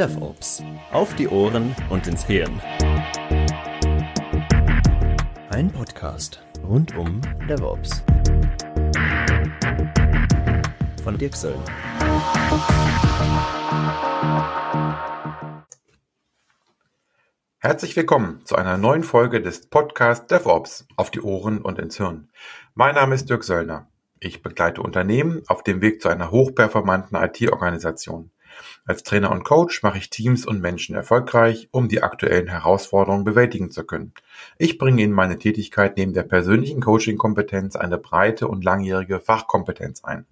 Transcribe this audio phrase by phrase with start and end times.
[0.00, 0.62] DevOps.
[0.92, 2.58] Auf die Ohren und ins Hirn.
[5.50, 8.02] Ein Podcast rund um DevOps.
[11.04, 11.64] Von Dirk Söllner.
[17.58, 22.30] Herzlich willkommen zu einer neuen Folge des Podcasts DevOps auf die Ohren und ins Hirn.
[22.74, 23.86] Mein Name ist Dirk Söllner.
[24.22, 28.30] Ich begleite Unternehmen auf dem Weg zu einer hochperformanten IT-Organisation.
[28.84, 33.70] Als Trainer und Coach mache ich Teams und Menschen erfolgreich, um die aktuellen Herausforderungen bewältigen
[33.70, 34.12] zu können.
[34.58, 40.26] Ich bringe in meine Tätigkeit neben der persönlichen Coaching-Kompetenz eine breite und langjährige Fachkompetenz ein.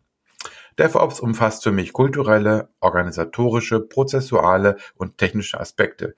[0.78, 6.14] DevOps umfasst für mich kulturelle, organisatorische, prozessuale und technische Aspekte.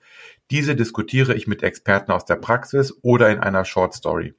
[0.51, 4.35] Diese diskutiere ich mit Experten aus der Praxis oder in einer Short Story.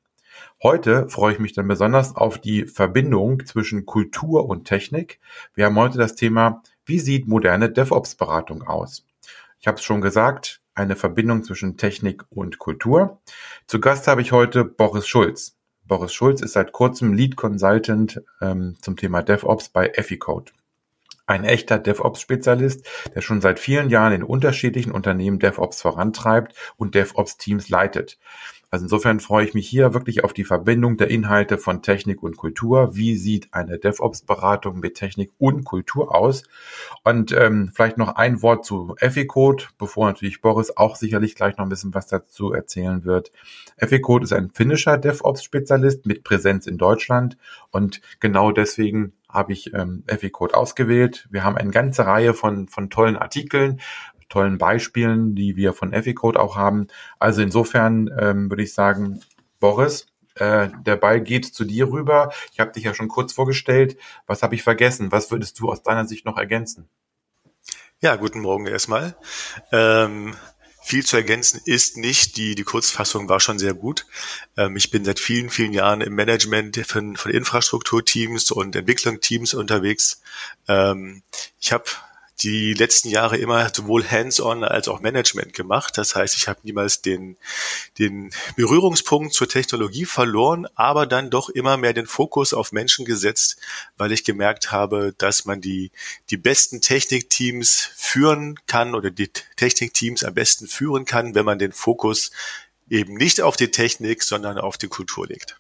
[0.63, 5.21] Heute freue ich mich dann besonders auf die Verbindung zwischen Kultur und Technik.
[5.55, 9.07] Wir haben heute das Thema, wie sieht moderne DevOps-Beratung aus?
[9.61, 13.21] Ich habe es schon gesagt, eine Verbindung zwischen Technik und Kultur.
[13.67, 15.57] Zu Gast habe ich heute Boris Schulz.
[15.85, 20.53] Boris Schulz ist seit kurzem Lead Consultant ähm, zum Thema DevOps bei Efficode.
[21.27, 27.69] Ein echter DevOps-Spezialist, der schon seit vielen Jahren in unterschiedlichen Unternehmen DevOps vorantreibt und DevOps-Teams
[27.69, 28.19] leitet.
[28.73, 32.39] Also insofern freue ich mich hier wirklich auf die Verbindung der Inhalte von Technik und
[32.39, 32.97] Kultur.
[32.97, 36.45] Wie sieht eine DevOps-Beratung mit Technik und Kultur aus?
[37.05, 41.67] Und ähm, vielleicht noch ein Wort zu Efficode, bevor natürlich Boris auch sicherlich gleich noch
[41.67, 43.31] ein bisschen was dazu erzählen wird.
[43.77, 47.37] Efficode ist ein finnischer DevOps-Spezialist mit Präsenz in Deutschland
[47.73, 51.27] und genau deswegen habe ich ähm, Efficode ausgewählt.
[51.31, 53.81] Wir haben eine ganze Reihe von, von tollen Artikeln,
[54.33, 56.89] tollen Beispielen, die wir von Efficode auch haben.
[57.19, 59.21] Also insofern ähm, würde ich sagen,
[59.61, 62.33] Boris, äh, der Ball geht zu dir rüber.
[62.53, 63.99] Ich habe dich ja schon kurz vorgestellt.
[64.27, 65.13] Was habe ich vergessen?
[65.13, 66.89] Was würdest du aus deiner Sicht noch ergänzen?
[68.01, 69.17] Ja, guten Morgen erstmal.
[69.71, 70.35] Ähm,
[70.83, 72.39] viel zu ergänzen ist nicht.
[72.39, 74.07] Die, die Kurzfassung war schon sehr gut.
[74.57, 80.23] Ähm, ich bin seit vielen, vielen Jahren im Management von, von Infrastrukturteams und Entwicklungsteams unterwegs.
[80.69, 81.23] Ähm,
[81.61, 81.85] ich habe
[82.43, 85.97] die letzten Jahre immer sowohl Hands-on als auch Management gemacht.
[85.97, 87.37] Das heißt, ich habe niemals den,
[87.99, 93.59] den Berührungspunkt zur Technologie verloren, aber dann doch immer mehr den Fokus auf Menschen gesetzt,
[93.97, 95.91] weil ich gemerkt habe, dass man die,
[96.31, 101.73] die besten Technikteams führen kann oder die Technikteams am besten führen kann, wenn man den
[101.73, 102.33] Fokus
[102.91, 105.59] eben nicht auf die Technik, sondern auf die Kultur legt.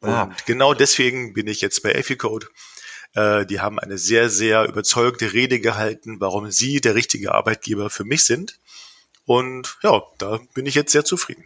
[0.00, 0.24] Ah.
[0.24, 2.48] Und genau deswegen bin ich jetzt bei Efficode
[3.14, 8.04] äh, die haben eine sehr, sehr überzeugende Rede gehalten, warum sie der richtige Arbeitgeber für
[8.04, 8.58] mich sind.
[9.26, 11.44] Und ja, da bin ich jetzt sehr zufrieden.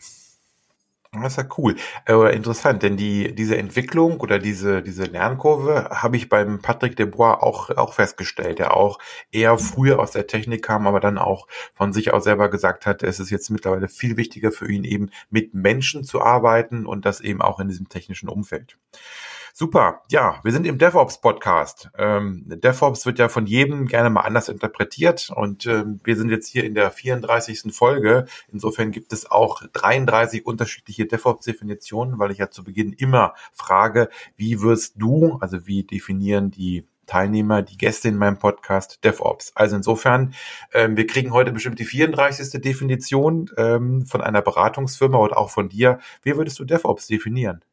[1.12, 1.74] Das ist ja cool.
[2.06, 7.40] Äh, interessant, denn die, diese Entwicklung oder diese, diese Lernkurve habe ich beim Patrick Debois
[7.40, 8.98] auch, auch festgestellt, der auch
[9.32, 13.02] eher früher aus der Technik kam, aber dann auch von sich aus selber gesagt hat,
[13.02, 17.22] es ist jetzt mittlerweile viel wichtiger für ihn eben mit Menschen zu arbeiten und das
[17.22, 18.76] eben auch in diesem technischen Umfeld.
[19.60, 20.04] Super.
[20.08, 21.90] Ja, wir sind im DevOps-Podcast.
[21.98, 26.46] Ähm, DevOps wird ja von jedem gerne mal anders interpretiert und ähm, wir sind jetzt
[26.46, 27.74] hier in der 34.
[27.74, 28.26] Folge.
[28.52, 34.60] Insofern gibt es auch 33 unterschiedliche DevOps-Definitionen, weil ich ja zu Beginn immer frage, wie
[34.60, 39.50] wirst du, also wie definieren die Teilnehmer, die Gäste in meinem Podcast DevOps.
[39.56, 40.34] Also insofern,
[40.72, 42.60] ähm, wir kriegen heute bestimmt die 34.
[42.62, 45.98] Definition ähm, von einer Beratungsfirma oder auch von dir.
[46.22, 47.64] Wie würdest du DevOps definieren?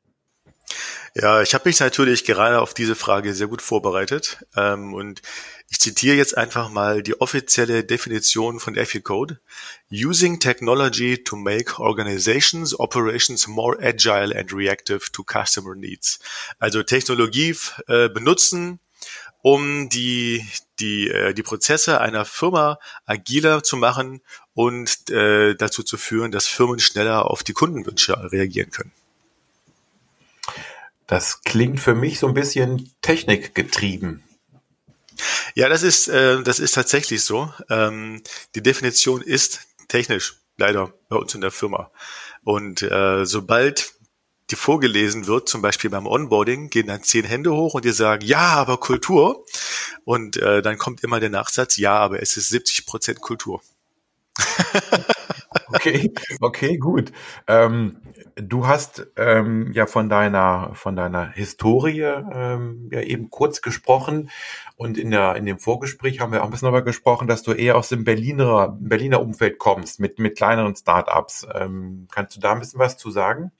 [1.17, 5.21] Ja, ich habe mich natürlich gerade auf diese Frage sehr gut vorbereitet ähm, und
[5.69, 9.39] ich zitiere jetzt einfach mal die offizielle Definition von Efficode.
[9.89, 16.19] Using technology to make organizations operations more agile and reactive to customer needs.
[16.59, 17.55] Also Technologie
[17.87, 18.81] äh, benutzen,
[19.41, 20.45] um die,
[20.81, 24.21] die, äh, die Prozesse einer Firma agiler zu machen
[24.53, 28.91] und äh, dazu zu führen, dass Firmen schneller auf die Kundenwünsche reagieren können.
[31.07, 34.23] Das klingt für mich so ein bisschen technikgetrieben.
[35.53, 37.53] Ja, das ist, äh, das ist tatsächlich so.
[37.69, 38.21] Ähm,
[38.55, 41.91] die Definition ist technisch, leider bei uns in der Firma.
[42.43, 43.93] Und äh, sobald
[44.51, 48.25] die vorgelesen wird, zum Beispiel beim Onboarding, gehen dann zehn Hände hoch und die sagen,
[48.25, 49.45] ja, aber Kultur.
[50.03, 53.61] Und äh, dann kommt immer der Nachsatz, ja, aber es ist 70 Prozent Kultur.
[55.67, 57.11] okay, okay, gut.
[57.47, 57.97] Ähm,
[58.35, 64.29] du hast ähm, ja von deiner von deiner Historie ähm, ja eben kurz gesprochen
[64.75, 67.51] und in der in dem Vorgespräch haben wir auch ein bisschen darüber gesprochen, dass du
[67.51, 71.47] eher aus dem Berliner Berliner Umfeld kommst mit mit kleineren Startups.
[71.53, 73.51] Ähm, kannst du da ein bisschen was zu sagen?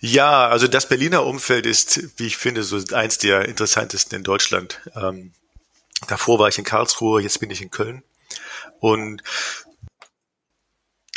[0.00, 4.80] Ja, also das Berliner Umfeld ist, wie ich finde, so eins der interessantesten in Deutschland.
[4.94, 5.32] Ähm,
[6.06, 8.02] Davor war ich in Karlsruhe, jetzt bin ich in Köln.
[8.80, 9.22] Und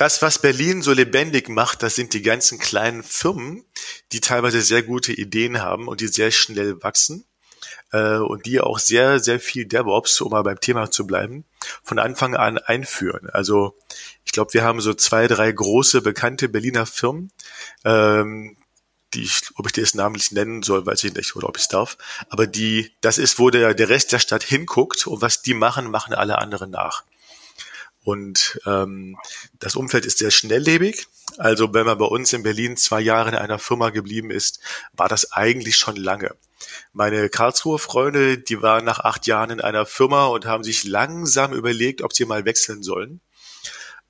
[0.02, 3.64] das, was Berlin so lebendig macht, das sind die ganzen kleinen Firmen,
[4.12, 7.24] die teilweise sehr gute Ideen haben und die sehr schnell wachsen
[7.92, 11.46] äh, und die auch sehr, sehr viel DevOps, um mal beim Thema zu bleiben,
[11.84, 13.30] von Anfang an einführen.
[13.30, 13.78] Also
[14.26, 17.32] ich glaube, wir haben so zwei, drei große bekannte Berliner Firmen,
[17.86, 18.58] ähm,
[19.14, 21.64] die ich, ob ich die jetzt namentlich nennen soll, weiß ich nicht, oder ob ich
[21.64, 22.00] es darf.
[22.28, 25.92] Aber die, das ist, wo der, der Rest der Stadt hinguckt und was die machen,
[25.92, 27.04] machen alle anderen nach.
[28.04, 29.18] Und ähm,
[29.60, 31.08] das Umfeld ist sehr schnelllebig.
[31.38, 34.60] Also wenn man bei uns in Berlin zwei Jahre in einer Firma geblieben ist,
[34.94, 36.36] war das eigentlich schon lange.
[36.94, 41.54] Meine Karlsruher Freunde, die waren nach acht Jahren in einer Firma und haben sich langsam
[41.54, 43.22] überlegt, ob sie mal wechseln sollen.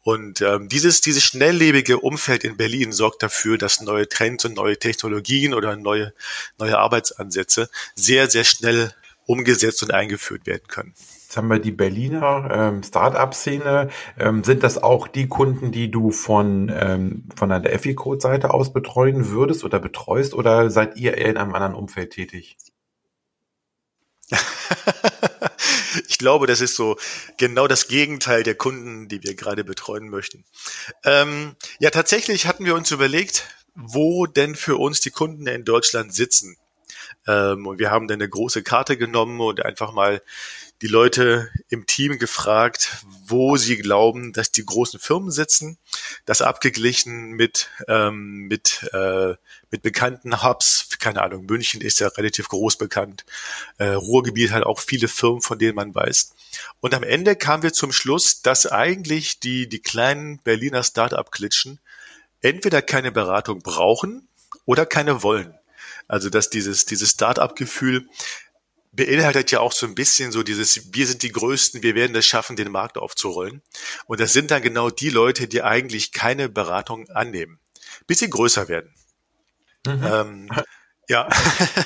[0.04, 4.80] Und ähm, dieses, dieses schnelllebige Umfeld in Berlin sorgt dafür, dass neue Trends und neue
[4.80, 6.14] Technologien oder neue,
[6.58, 8.94] neue Arbeitsansätze sehr, sehr schnell
[9.28, 10.96] umgesetzt und eingeführt werden können.
[11.32, 13.90] Jetzt haben wir die Berliner ähm, Start-up-Szene.
[14.20, 19.30] Ähm, sind das auch die Kunden, die du von, ähm, von der Efficode-Seite aus betreuen
[19.30, 22.58] würdest oder betreust oder seid ihr eher in einem anderen Umfeld tätig?
[26.10, 26.98] ich glaube, das ist so
[27.38, 30.44] genau das Gegenteil der Kunden, die wir gerade betreuen möchten.
[31.06, 36.14] Ähm, ja, tatsächlich hatten wir uns überlegt, wo denn für uns die Kunden in Deutschland
[36.14, 36.58] sitzen.
[37.26, 40.22] Ähm, und wir haben dann eine große Karte genommen und einfach mal
[40.82, 45.78] die Leute im Team gefragt, wo sie glauben, dass die großen Firmen sitzen.
[46.26, 49.36] Das abgeglichen mit ähm, mit äh,
[49.70, 50.90] mit bekannten Hubs.
[51.00, 53.26] Keine Ahnung, München ist ja relativ groß bekannt.
[53.78, 56.34] Äh, Ruhrgebiet hat auch viele Firmen, von denen man weiß.
[56.80, 61.80] Und am Ende kamen wir zum Schluss, dass eigentlich die die kleinen Berliner Start-up-Klitschen
[62.42, 64.28] entweder keine Beratung brauchen
[64.66, 65.54] oder keine wollen.
[66.08, 68.08] Also dass dieses dieses Start-up-Gefühl
[68.92, 72.26] beinhaltet ja auch so ein bisschen so dieses, wir sind die Größten, wir werden es
[72.26, 73.62] schaffen, den Markt aufzurollen.
[74.06, 77.60] Und das sind dann genau die Leute, die eigentlich keine Beratung annehmen,
[78.08, 78.94] bis sie größer werden.
[79.86, 80.04] Mhm.
[80.04, 80.50] Ähm,
[81.12, 81.28] ja,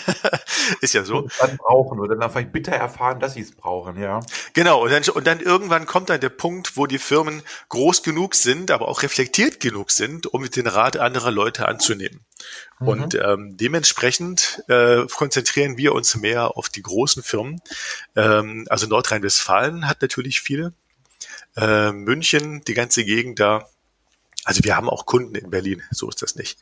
[0.81, 1.23] ist ja so.
[1.23, 4.19] Und dann brauchen oder dann vielleicht bitter erfahren, dass sie es brauchen, ja.
[4.53, 8.35] Genau, und dann, und dann irgendwann kommt dann der Punkt, wo die Firmen groß genug
[8.35, 12.19] sind, aber auch reflektiert genug sind, um den Rat anderer Leute anzunehmen.
[12.79, 12.87] Mhm.
[12.87, 17.61] Und ähm, dementsprechend äh, konzentrieren wir uns mehr auf die großen Firmen.
[18.15, 20.73] Ähm, also Nordrhein-Westfalen hat natürlich viele.
[21.57, 23.67] Äh, München, die ganze Gegend da,
[24.45, 26.59] also wir haben auch Kunden in Berlin, so ist das nicht.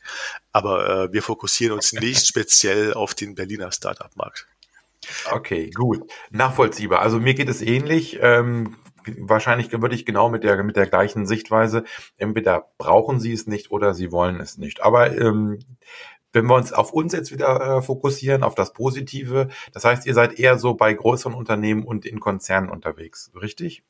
[0.52, 4.48] Aber äh, wir fokussieren uns nicht speziell auf den Berliner Startup-Markt.
[5.30, 6.10] Okay, gut.
[6.30, 7.00] Nachvollziehbar.
[7.00, 8.18] Also mir geht es ähnlich.
[8.22, 8.76] Ähm,
[9.18, 11.84] wahrscheinlich würde ich genau mit der, mit der gleichen Sichtweise.
[12.16, 14.82] Entweder brauchen sie es nicht oder sie wollen es nicht.
[14.82, 15.58] Aber ähm,
[16.34, 20.14] wenn wir uns auf uns jetzt wieder äh, fokussieren, auf das Positive, das heißt, ihr
[20.14, 23.84] seid eher so bei größeren Unternehmen und in Konzernen unterwegs, richtig?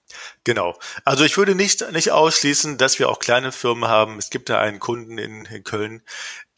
[0.44, 0.78] Genau.
[1.04, 4.18] Also ich würde nicht, nicht ausschließen, dass wir auch kleine Firmen haben.
[4.18, 6.02] Es gibt da einen Kunden in, in Köln,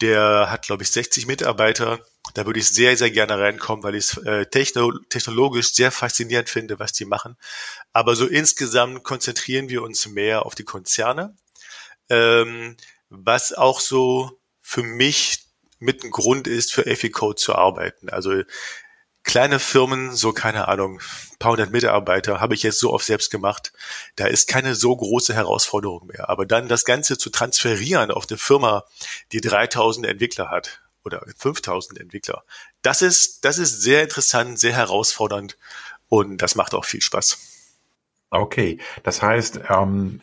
[0.01, 1.99] der hat, glaube ich, 60 Mitarbeiter.
[2.33, 6.49] Da würde ich sehr, sehr gerne reinkommen, weil ich es äh, techno technologisch sehr faszinierend
[6.49, 7.37] finde, was die machen.
[7.93, 11.37] Aber so insgesamt konzentrieren wir uns mehr auf die Konzerne,
[12.09, 12.75] ähm,
[13.09, 15.46] was auch so für mich
[15.79, 18.09] mit ein Grund ist, für Efficode zu arbeiten.
[18.09, 18.43] Also
[19.23, 21.01] kleine Firmen, so keine Ahnung,
[21.37, 23.73] paar hundert Mitarbeiter, habe ich jetzt so oft selbst gemacht.
[24.15, 26.29] Da ist keine so große Herausforderung mehr.
[26.29, 28.85] Aber dann das Ganze zu transferieren auf eine Firma,
[29.33, 32.43] die 3000 Entwickler hat oder 5000 Entwickler,
[32.81, 35.57] das ist, das ist sehr interessant, sehr herausfordernd
[36.07, 37.37] und das macht auch viel Spaß.
[38.29, 40.19] Okay, das heißt, ähm,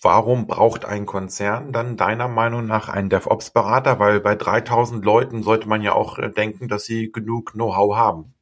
[0.00, 3.98] warum braucht ein Konzern dann deiner Meinung nach einen DevOps-Berater?
[3.98, 8.34] Weil bei 3000 Leuten sollte man ja auch äh, denken, dass sie genug Know-how haben.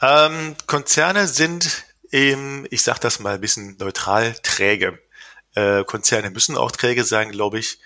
[0.00, 4.98] Ähm, Konzerne sind eben, ich sage das mal ein bisschen neutral, träge.
[5.54, 7.78] Äh, Konzerne müssen auch träge sein, glaube ich.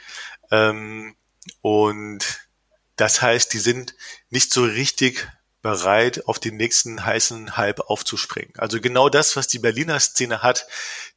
[0.53, 1.17] Ähm,
[1.63, 2.47] und
[2.95, 3.97] das heißt, die sind
[4.31, 5.29] nicht so richtig
[5.65, 8.53] bereit, auf den nächsten heißen Hype aufzuspringen.
[8.59, 10.67] Also genau das, was die Berliner Szene hat,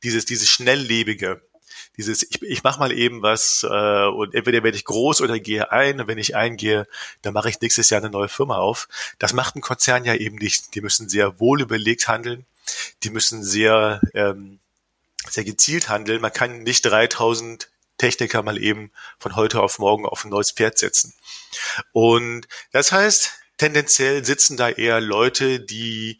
[0.03, 1.41] dieses, dieses schnelllebige,
[1.97, 5.73] dieses, ich, ich mache mal eben was äh, und entweder werde ich groß oder gehe
[5.73, 6.87] ein und wenn ich eingehe,
[7.23, 8.87] dann mache ich nächstes Jahr eine neue Firma auf.
[9.19, 10.73] Das macht ein Konzern ja eben nicht.
[10.75, 12.45] Die müssen sehr wohl überlegt handeln,
[13.03, 14.59] die müssen sehr, ähm,
[15.29, 16.21] sehr gezielt handeln.
[16.21, 20.77] Man kann nicht 3000 Techniker mal eben von heute auf morgen auf ein neues Pferd
[20.77, 21.13] setzen.
[21.91, 26.19] Und das heißt, tendenziell sitzen da eher Leute, die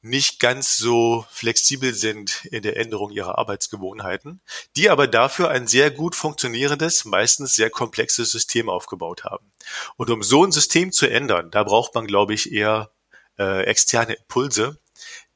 [0.00, 4.40] nicht ganz so flexibel sind in der Änderung ihrer Arbeitsgewohnheiten,
[4.76, 9.50] die aber dafür ein sehr gut funktionierendes, meistens sehr komplexes System aufgebaut haben.
[9.96, 12.90] Und um so ein System zu ändern, da braucht man, glaube ich, eher
[13.38, 14.78] äh, externe Impulse,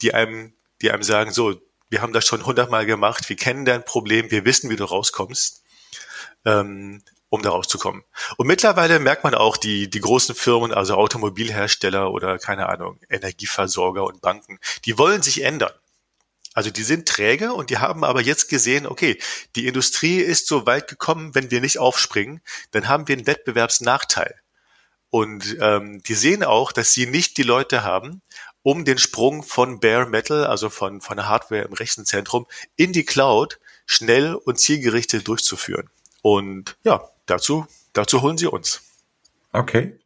[0.00, 3.84] die einem, die einem sagen, so, wir haben das schon hundertmal gemacht, wir kennen dein
[3.84, 5.62] Problem, wir wissen, wie du rauskommst,
[6.44, 8.04] ähm, um da rauszukommen.
[8.36, 14.04] Und mittlerweile merkt man auch die, die großen Firmen, also Automobilhersteller oder keine Ahnung, Energieversorger
[14.04, 15.72] und Banken, die wollen sich ändern.
[16.52, 19.18] Also die sind träge und die haben aber jetzt gesehen, okay,
[19.56, 24.34] die Industrie ist so weit gekommen, wenn wir nicht aufspringen, dann haben wir einen Wettbewerbsnachteil.
[25.08, 28.20] Und ähm, die sehen auch, dass sie nicht die Leute haben,
[28.60, 32.46] um den Sprung von Bare Metal, also von, von der Hardware im Rechenzentrum,
[32.76, 35.88] in die Cloud schnell und zielgerichtet durchzuführen.
[36.20, 38.82] Und ja, dazu, dazu holen sie uns.
[39.52, 39.98] Okay.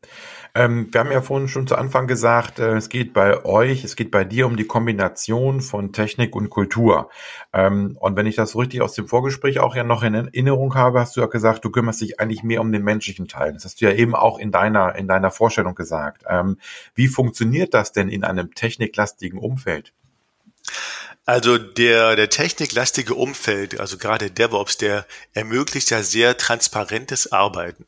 [0.55, 3.95] Ähm, wir haben ja vorhin schon zu Anfang gesagt, äh, es geht bei euch, es
[3.95, 7.11] geht bei dir um die Kombination von Technik und Kultur.
[7.53, 10.75] Ähm, und wenn ich das so richtig aus dem Vorgespräch auch ja noch in Erinnerung
[10.75, 13.53] habe, hast du ja gesagt, du kümmerst dich eigentlich mehr um den menschlichen Teil.
[13.53, 16.23] Das hast du ja eben auch in deiner, in deiner Vorstellung gesagt.
[16.27, 16.57] Ähm,
[16.95, 19.93] wie funktioniert das denn in einem techniklastigen Umfeld?
[21.27, 27.85] Also der, der techniklastige Umfeld, also gerade DevOps, der ermöglicht ja sehr transparentes Arbeiten.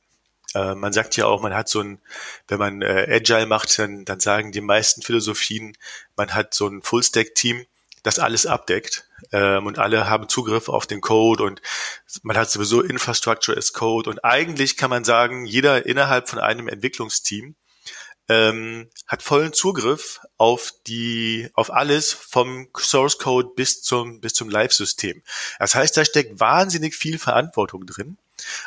[0.54, 2.00] Äh, man sagt ja auch, man hat so ein,
[2.48, 5.76] wenn man äh, Agile macht, dann, dann sagen die meisten Philosophien,
[6.16, 7.64] man hat so ein Full-Stack-Team,
[8.02, 11.62] das alles abdeckt ähm, und alle haben Zugriff auf den Code und
[12.22, 16.68] man hat sowieso Infrastructure as Code und eigentlich kann man sagen, jeder innerhalb von einem
[16.68, 17.54] Entwicklungsteam
[18.28, 24.48] ähm, hat vollen Zugriff auf die, auf alles vom Source Code bis zum, bis zum
[24.48, 25.22] Live-System.
[25.58, 28.18] Das heißt, da steckt wahnsinnig viel Verantwortung drin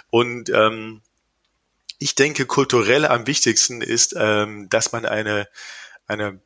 [0.09, 1.01] und ähm,
[1.99, 5.47] ich denke, kulturell am wichtigsten ist, ähm, dass man eine,
[6.07, 6.41] eine,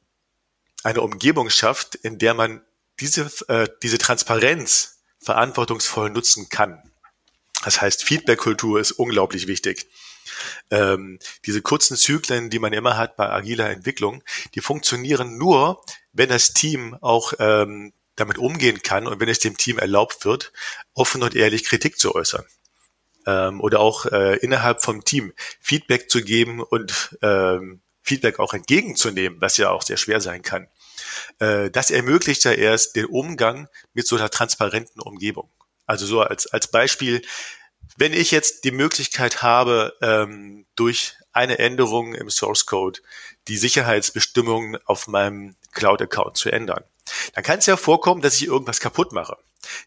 [0.83, 2.61] eine Umgebung schafft, in der man
[2.99, 6.91] diese, äh, diese Transparenz verantwortungsvoll nutzen kann.
[7.63, 9.87] Das heißt, Feedback-Kultur ist unglaublich wichtig.
[10.71, 14.23] Ähm, diese kurzen Zyklen, die man immer hat bei agiler Entwicklung,
[14.53, 19.57] die funktionieren nur, wenn das Team auch ähm, damit umgehen kann und wenn es dem
[19.57, 20.53] Team erlaubt wird,
[20.93, 22.45] offen und ehrlich Kritik zu äußern
[23.25, 29.41] ähm, oder auch äh, innerhalb vom Team Feedback zu geben und ähm, Feedback auch entgegenzunehmen,
[29.41, 30.67] was ja auch sehr schwer sein kann.
[31.39, 35.49] Äh, das ermöglicht ja erst den Umgang mit so einer transparenten Umgebung.
[35.85, 37.21] Also so als, als Beispiel,
[37.95, 43.01] wenn ich jetzt die Möglichkeit habe, ähm, durch eine Änderung im Source Code
[43.47, 46.83] die Sicherheitsbestimmungen auf meinem Cloud-Account zu ändern,
[47.33, 49.37] dann kann es ja vorkommen, dass ich irgendwas kaputt mache.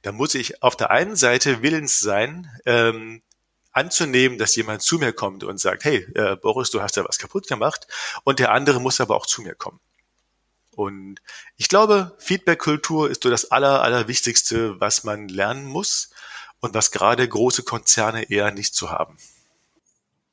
[0.02, 3.22] Da muss ich auf der einen Seite willens sein, ähm,
[3.72, 7.18] anzunehmen, dass jemand zu mir kommt und sagt, hey, äh, Boris, du hast da was
[7.18, 7.86] kaputt gemacht.
[8.24, 9.80] Und der andere muss aber auch zu mir kommen.
[10.72, 11.20] Und
[11.56, 16.10] ich glaube, Feedback-Kultur ist so das Aller, Allerwichtigste, was man lernen muss
[16.60, 19.16] und was gerade große Konzerne eher nicht zu haben.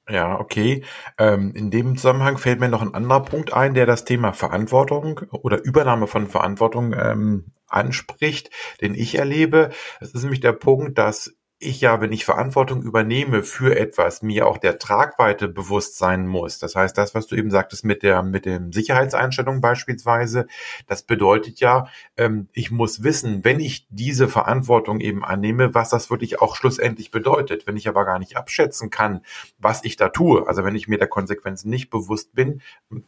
[0.08, 0.84] Ja, okay.
[1.18, 5.22] Ähm, in dem Zusammenhang fällt mir noch ein anderer Punkt ein, der das Thema Verantwortung
[5.32, 8.52] oder Übernahme von Verantwortung ähm, anspricht,
[8.82, 9.72] den ich erlebe.
[10.00, 14.46] Es ist nämlich der Punkt, dass ich ja, wenn ich Verantwortung übernehme für etwas, mir
[14.46, 16.60] auch der Tragweite bewusst sein muss.
[16.60, 20.48] Das heißt, das, was du eben sagtest mit der mit den Sicherheitseinstellungen beispielsweise,
[20.88, 26.10] das bedeutet ja, ähm, ich muss wissen, wenn ich diese Verantwortung eben annehme, was das
[26.10, 27.68] wirklich auch schlussendlich bedeutet.
[27.68, 29.22] Wenn ich aber gar nicht abschätzen kann,
[29.58, 32.62] was ich da tue, also wenn ich mir der Konsequenzen nicht bewusst bin,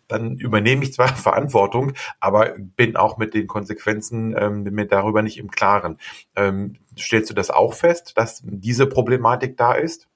[0.07, 5.37] dann übernehme ich zwar Verantwortung, aber bin auch mit den Konsequenzen ähm, mir darüber nicht
[5.37, 5.97] im Klaren.
[6.35, 10.07] Ähm, Stellst du das auch fest, dass diese Problematik da ist?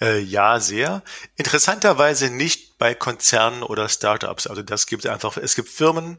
[0.00, 1.02] Äh, ja, sehr.
[1.36, 4.46] Interessanterweise nicht bei Konzernen oder Startups.
[4.46, 5.36] Also das gibt einfach.
[5.36, 6.18] Es gibt Firmen,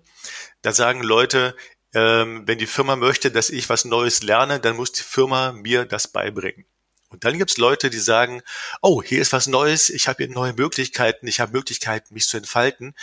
[0.62, 1.56] da sagen Leute,
[1.94, 5.86] ähm, wenn die Firma möchte, dass ich was Neues lerne, dann muss die Firma mir
[5.86, 6.66] das beibringen.
[7.10, 8.42] Und dann gibt es Leute, die sagen,
[8.82, 12.38] oh, hier ist was Neues, ich habe hier neue Möglichkeiten, ich habe Möglichkeiten, mich zu
[12.38, 12.96] entfalten,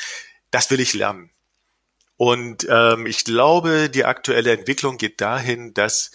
[0.50, 1.30] das will ich lernen.
[2.16, 6.10] Und ähm, ich glaube, die aktuelle Entwicklung geht dahin, dass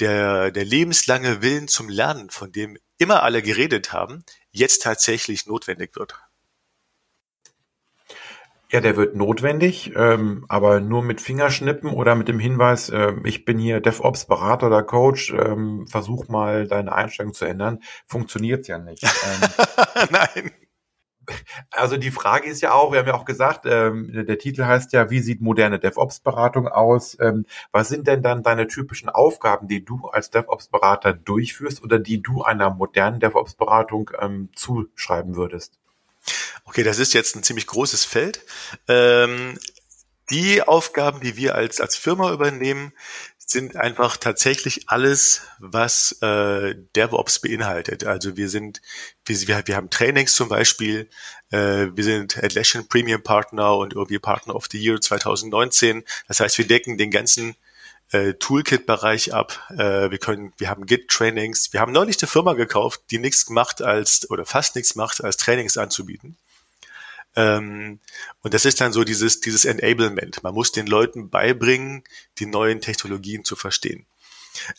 [0.00, 5.96] der, der lebenslange Willen zum Lernen, von dem immer alle geredet haben, jetzt tatsächlich notwendig
[5.96, 6.14] wird.
[8.70, 13.44] Ja, der wird notwendig, ähm, aber nur mit Fingerschnippen oder mit dem Hinweis, äh, ich
[13.44, 19.04] bin hier DevOps-Berater oder Coach, ähm, versuch mal deine Einstellung zu ändern, funktioniert ja nicht.
[19.94, 20.50] Ähm, Nein.
[21.70, 24.92] Also die Frage ist ja auch, wir haben ja auch gesagt, ähm, der Titel heißt
[24.92, 27.16] ja, wie sieht moderne DevOps-Beratung aus?
[27.20, 32.22] Ähm, was sind denn dann deine typischen Aufgaben, die du als DevOps-Berater durchführst oder die
[32.22, 35.78] du einer modernen DevOps-Beratung ähm, zuschreiben würdest?
[36.64, 38.44] Okay, das ist jetzt ein ziemlich großes Feld.
[38.88, 39.58] Ähm,
[40.30, 42.92] die Aufgaben, die wir als, als Firma übernehmen,
[43.46, 48.04] sind einfach tatsächlich alles, was äh, DevOps beinhaltet.
[48.04, 48.80] Also wir sind,
[49.26, 51.08] wir, wir haben Trainings zum Beispiel,
[51.50, 56.04] äh, wir sind Atlassian Premium Partner und irgendwie Partner of the Year 2019.
[56.28, 57.54] Das heißt, wir decken den ganzen
[58.12, 59.58] äh, Toolkit-Bereich ab.
[59.70, 61.72] Äh, wir können, wir haben Git-Trainings.
[61.72, 65.36] Wir haben neulich eine Firma gekauft, die nichts macht als oder fast nichts macht, als
[65.36, 66.36] Trainings anzubieten.
[67.36, 68.00] Ähm,
[68.42, 70.42] und das ist dann so dieses, dieses Enablement.
[70.42, 72.04] Man muss den Leuten beibringen,
[72.38, 74.06] die neuen Technologien zu verstehen.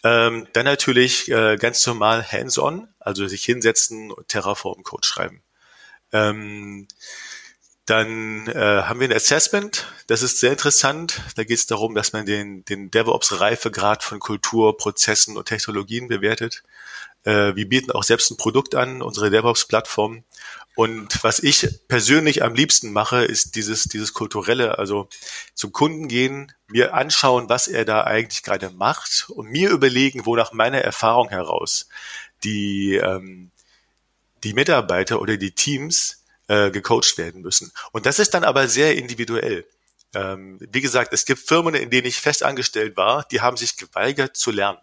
[0.03, 5.43] Ähm, dann natürlich äh, ganz normal hands-on, also sich hinsetzen und Terraform-Code schreiben.
[6.13, 6.87] Ähm,
[7.85, 11.21] dann äh, haben wir ein Assessment, das ist sehr interessant.
[11.35, 16.63] Da geht es darum, dass man den, den DevOps-Reifegrad von Kultur, Prozessen und Technologien bewertet.
[17.25, 20.23] Äh, wir bieten auch selbst ein Produkt an, unsere DevOps-Plattform.
[20.75, 25.07] Und was ich persönlich am liebsten mache, ist dieses, dieses kulturelle, also
[25.53, 30.35] zum Kunden gehen, mir anschauen, was er da eigentlich gerade macht und mir überlegen, wo
[30.35, 31.87] nach meiner Erfahrung heraus
[32.43, 33.51] die, ähm,
[34.43, 37.71] die Mitarbeiter oder die Teams äh, gecoacht werden müssen.
[37.93, 39.65] Und das ist dann aber sehr individuell.
[40.13, 43.77] Ähm, wie gesagt, es gibt Firmen, in denen ich fest angestellt war, die haben sich
[43.77, 44.79] geweigert zu lernen.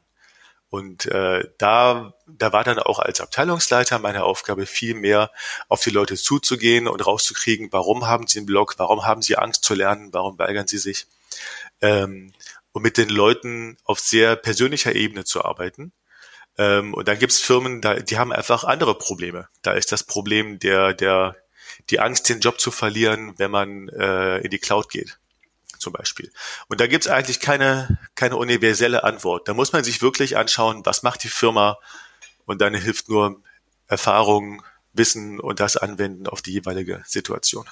[0.73, 5.31] Und äh, da, da war dann auch als Abteilungsleiter meine Aufgabe, viel mehr
[5.69, 9.64] auf die Leute zuzugehen und rauszukriegen, warum haben sie einen Blog, warum haben sie Angst
[9.64, 11.07] zu lernen, warum weigern sie sich.
[11.83, 12.33] Ähm,
[12.73, 15.93] und mit den Leuten auf sehr persönlicher Ebene zu arbeiten.
[16.57, 19.49] Ähm, und dann gibt's Firmen, da, die haben einfach andere Probleme.
[19.61, 21.37] Da ist das Problem der, der,
[21.91, 25.19] die Angst, den Job zu verlieren, wenn man äh, in die Cloud geht
[25.83, 26.33] zum Beispiel.
[26.69, 29.49] Und da gibt es eigentlich keine, keine universelle Antwort.
[29.49, 31.79] Da muss man sich wirklich anschauen, was macht die Firma
[32.47, 33.43] und dann hilft nur
[33.87, 34.62] Erfahrung,
[34.95, 37.67] Wissen und das Anwenden auf die jeweilige Situation.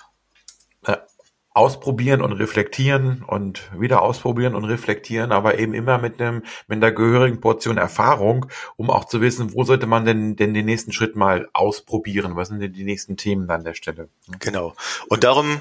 [0.86, 1.06] Ja,
[1.52, 6.92] ausprobieren und reflektieren und wieder ausprobieren und reflektieren, aber eben immer mit einem mit einer
[6.92, 11.16] gehörigen Portion Erfahrung, um auch zu wissen, wo sollte man denn denn den nächsten Schritt
[11.16, 12.36] mal ausprobieren?
[12.36, 14.08] Was sind denn die nächsten Themen an der Stelle?
[14.38, 14.74] Genau.
[15.08, 15.60] Und darum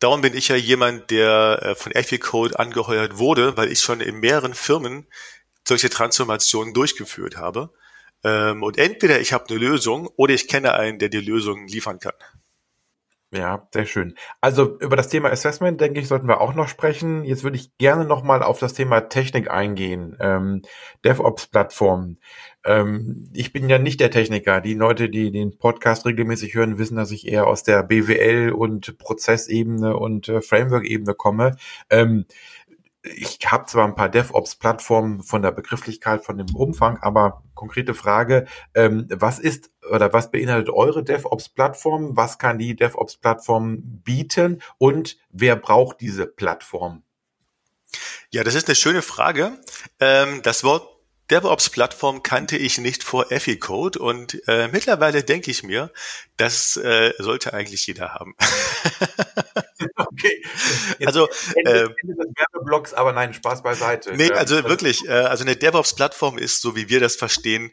[0.00, 4.16] Darum bin ich ja jemand, der äh, von Ethicode angeheuert wurde, weil ich schon in
[4.16, 5.06] mehreren Firmen
[5.66, 7.70] solche Transformationen durchgeführt habe.
[8.22, 12.00] Ähm, und entweder ich habe eine Lösung oder ich kenne einen, der die Lösung liefern
[12.00, 12.14] kann.
[13.36, 14.14] Ja, sehr schön.
[14.40, 17.24] Also über das Thema Assessment, denke ich, sollten wir auch noch sprechen.
[17.24, 20.16] Jetzt würde ich gerne nochmal auf das Thema Technik eingehen.
[20.20, 20.62] Ähm,
[21.04, 22.20] DevOps-Plattformen.
[22.64, 24.60] Ähm, ich bin ja nicht der Techniker.
[24.60, 28.98] Die Leute, die den Podcast regelmäßig hören, wissen, dass ich eher aus der BWL und
[28.98, 31.56] Prozessebene und äh, Framework-Ebene komme.
[31.90, 32.26] Ähm,
[33.04, 38.46] ich habe zwar ein paar DevOps-Plattformen von der Begrifflichkeit, von dem Umfang, aber konkrete Frage,
[38.74, 42.16] ähm, was ist oder was beinhaltet eure DevOps-Plattform?
[42.16, 47.02] Was kann die DevOps-Plattform bieten und wer braucht diese Plattform?
[48.30, 49.52] Ja, das ist eine schöne Frage.
[50.00, 50.93] Ähm, das Wort
[51.30, 55.90] DevOps-Plattform kannte ich nicht vor Efficode und äh, mittlerweile denke ich mir,
[56.36, 58.34] das äh, sollte eigentlich jeder haben.
[59.96, 60.44] okay.
[60.98, 64.14] Jetzt also Ende, äh, Ende des Werbeblocks, aber nein, Spaß beiseite.
[64.16, 67.72] Nee, also das wirklich, äh, also eine DevOps-Plattform ist, so wie wir das verstehen,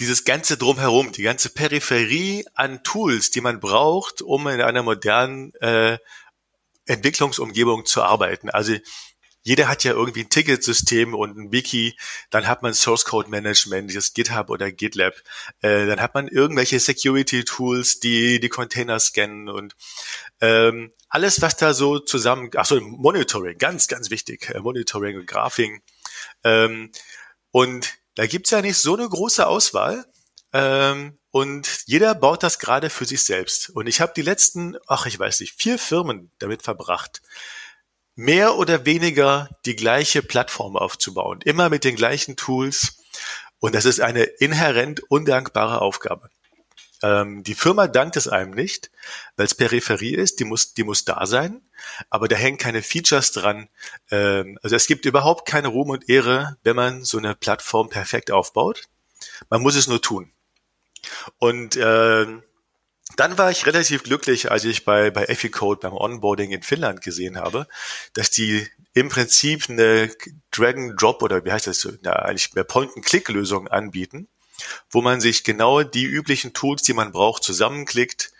[0.00, 5.52] dieses ganze drumherum, die ganze Peripherie an Tools, die man braucht, um in einer modernen
[5.54, 5.98] äh,
[6.86, 8.48] Entwicklungsumgebung zu arbeiten.
[8.48, 8.74] Also
[9.48, 13.96] jeder hat ja irgendwie ein Ticketsystem und ein Wiki, dann hat man Source Code Management,
[13.96, 15.14] das GitHub oder GitLab,
[15.62, 19.74] äh, dann hat man irgendwelche Security Tools, die die Container scannen und
[20.42, 25.26] ähm, alles, was da so zusammen, ach so, Monitoring, ganz, ganz wichtig, äh, Monitoring und
[25.26, 25.80] Graphing.
[26.44, 26.92] Ähm,
[27.50, 30.04] und da gibt's ja nicht so eine große Auswahl.
[30.52, 33.70] Ähm, und jeder baut das gerade für sich selbst.
[33.70, 37.22] Und ich habe die letzten, ach ich weiß nicht, vier Firmen damit verbracht,
[38.18, 42.98] mehr oder weniger die gleiche Plattform aufzubauen, immer mit den gleichen Tools.
[43.60, 46.28] Und das ist eine inhärent undankbare Aufgabe.
[47.00, 48.90] Ähm, die Firma dankt es einem nicht,
[49.36, 51.62] weil es Peripherie ist, die muss, die muss da sein,
[52.10, 53.68] aber da hängen keine Features dran.
[54.10, 58.32] Ähm, also es gibt überhaupt keine Ruhm und Ehre, wenn man so eine Plattform perfekt
[58.32, 58.82] aufbaut.
[59.48, 60.32] Man muss es nur tun.
[61.38, 62.26] Und äh,
[63.18, 67.36] dann war ich relativ glücklich, als ich bei, bei Efficode beim Onboarding in Finnland gesehen
[67.36, 67.66] habe,
[68.12, 70.14] dass die im Prinzip eine
[70.52, 74.28] Drag-and-Drop oder wie heißt das, na, eigentlich mehr Point-and-Click-Lösung anbieten,
[74.88, 78.30] wo man sich genau die üblichen Tools, die man braucht, zusammenklickt,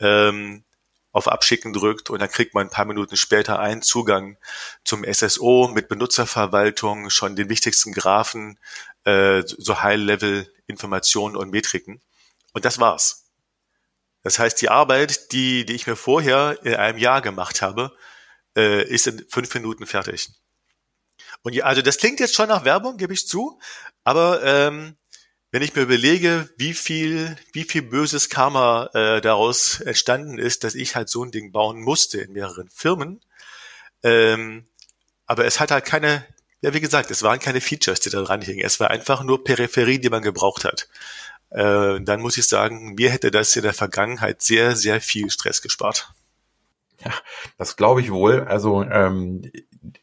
[0.00, 0.64] ähm,
[1.12, 4.38] auf Abschicken drückt und dann kriegt man ein paar Minuten später einen Zugang
[4.82, 8.58] zum SSO mit Benutzerverwaltung, schon den wichtigsten Graphen,
[9.04, 12.00] äh, so High-Level-Informationen und Metriken.
[12.54, 13.21] Und das war's.
[14.22, 17.96] Das heißt, die Arbeit, die, die ich mir vorher in einem Jahr gemacht habe,
[18.56, 20.30] äh, ist in fünf Minuten fertig.
[21.42, 23.58] Und ja, also das klingt jetzt schon nach Werbung, gebe ich zu,
[24.04, 24.96] aber ähm,
[25.50, 30.74] wenn ich mir überlege, wie viel, wie viel böses Karma äh, daraus entstanden ist, dass
[30.74, 33.20] ich halt so ein Ding bauen musste in mehreren Firmen,
[34.02, 34.66] ähm,
[35.26, 36.26] aber es hat halt keine,
[36.60, 38.64] ja wie gesagt, es waren keine Features, die da dran hingen.
[38.64, 40.88] Es war einfach nur Peripherie, die man gebraucht hat.
[41.52, 45.62] Äh, dann muss ich sagen, mir hätte das in der Vergangenheit sehr, sehr viel Stress
[45.62, 46.12] gespart.
[47.04, 47.12] Ja,
[47.58, 48.42] das glaube ich wohl.
[48.42, 49.50] Also ähm,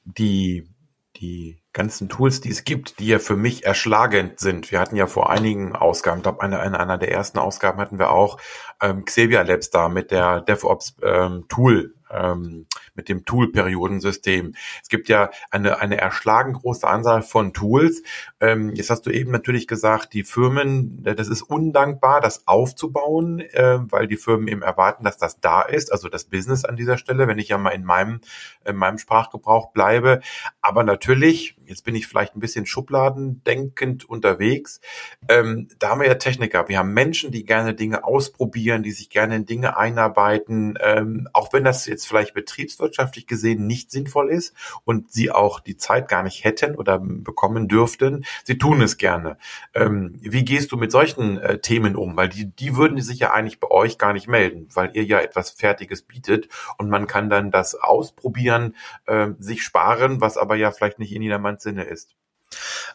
[0.03, 0.67] die
[1.15, 4.71] die ganzen Tools, die es gibt, die ja für mich erschlagend sind.
[4.71, 7.99] Wir hatten ja vor einigen Ausgaben, ich glaube, eine, eine, einer der ersten Ausgaben hatten
[7.99, 8.39] wir auch
[8.81, 14.55] ähm, Xavier Labs da mit der DevOps ähm, Tool ähm, mit dem Tool-Periodensystem.
[14.81, 18.03] Es gibt ja eine, eine erschlagen große Anzahl von Tools.
[18.39, 23.39] Ähm, jetzt hast du eben natürlich gesagt, die Firmen, äh, das ist undankbar, das aufzubauen,
[23.39, 26.97] äh, weil die Firmen eben erwarten, dass das da ist, also das Business an dieser
[26.97, 28.21] Stelle, wenn ich ja mal in meinem,
[28.65, 30.21] in meinem Sprachgebrauch bleibe.
[30.61, 34.81] Aber natürlich, jetzt bin ich vielleicht ein bisschen schubladendenkend unterwegs,
[35.27, 39.09] ähm, da haben wir ja Techniker, wir haben Menschen, die gerne Dinge ausprobieren, die sich
[39.09, 44.53] gerne in Dinge einarbeiten, ähm, auch wenn das jetzt vielleicht betriebswirtschaftlich gesehen nicht sinnvoll ist
[44.83, 49.37] und sie auch die Zeit gar nicht hätten oder bekommen dürften, sie tun es gerne.
[49.73, 52.17] Ähm, wie gehst du mit solchen äh, Themen um?
[52.17, 55.19] Weil die, die würden sich ja eigentlich bei euch gar nicht melden, weil ihr ja
[55.19, 60.71] etwas Fertiges bietet und man kann dann das ausprobieren, äh, sich sparen, was aber ja
[60.71, 62.15] vielleicht nicht in jedermanns Sinne ist.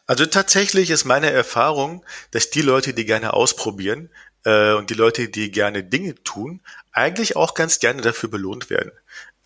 [0.07, 4.11] Also tatsächlich ist meine Erfahrung, dass die Leute, die gerne ausprobieren
[4.45, 6.61] äh, und die Leute, die gerne Dinge tun,
[6.93, 8.93] eigentlich auch ganz gerne dafür belohnt werden.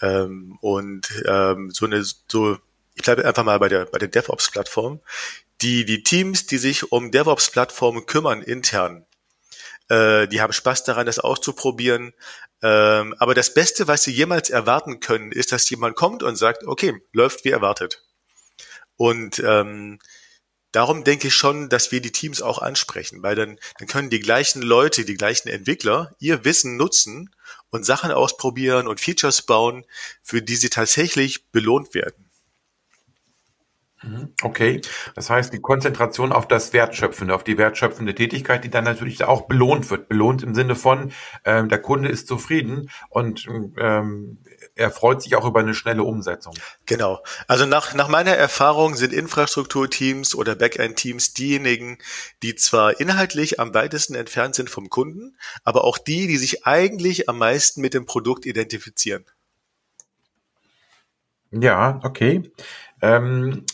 [0.01, 2.59] Ähm, und ähm, so eine, so,
[2.95, 5.01] ich bleibe einfach mal bei der bei der DevOps-Plattform.
[5.61, 9.05] Die die Teams, die sich um DevOps-Plattformen kümmern intern,
[9.89, 12.13] äh, die haben Spaß daran, das auszuprobieren.
[12.63, 16.65] Ähm, aber das Beste, was sie jemals erwarten können, ist, dass jemand kommt und sagt,
[16.67, 18.03] okay, läuft wie erwartet.
[18.99, 20.01] Und ähm,
[20.73, 24.21] darum denke ich schon, dass wir die Teams auch ansprechen, weil dann, dann können die
[24.21, 27.35] gleichen Leute, die gleichen Entwickler ihr Wissen nutzen
[27.71, 29.87] und Sachen ausprobieren und Features bauen,
[30.23, 32.28] für die sie tatsächlich belohnt werden.
[34.03, 34.33] Mhm.
[34.43, 34.81] Okay,
[35.15, 39.43] das heißt die Konzentration auf das Wertschöpfende, auf die wertschöpfende Tätigkeit, die dann natürlich auch
[39.43, 40.09] belohnt wird.
[40.09, 41.13] Belohnt im Sinne von,
[41.45, 43.47] ähm, der Kunde ist zufrieden und
[43.79, 44.39] ähm,
[44.77, 46.55] er freut sich auch über eine schnelle Umsetzung.
[46.87, 47.23] Genau.
[47.49, 51.99] Also nach, nach meiner Erfahrung sind Infrastrukturteams oder Backend-Teams diejenigen,
[52.43, 57.29] die zwar inhaltlich am weitesten entfernt sind vom Kunden, aber auch die, die sich eigentlich
[57.29, 59.25] am meisten mit dem Produkt identifizieren.
[61.51, 62.53] Ja, okay.
[63.01, 63.65] Ähm,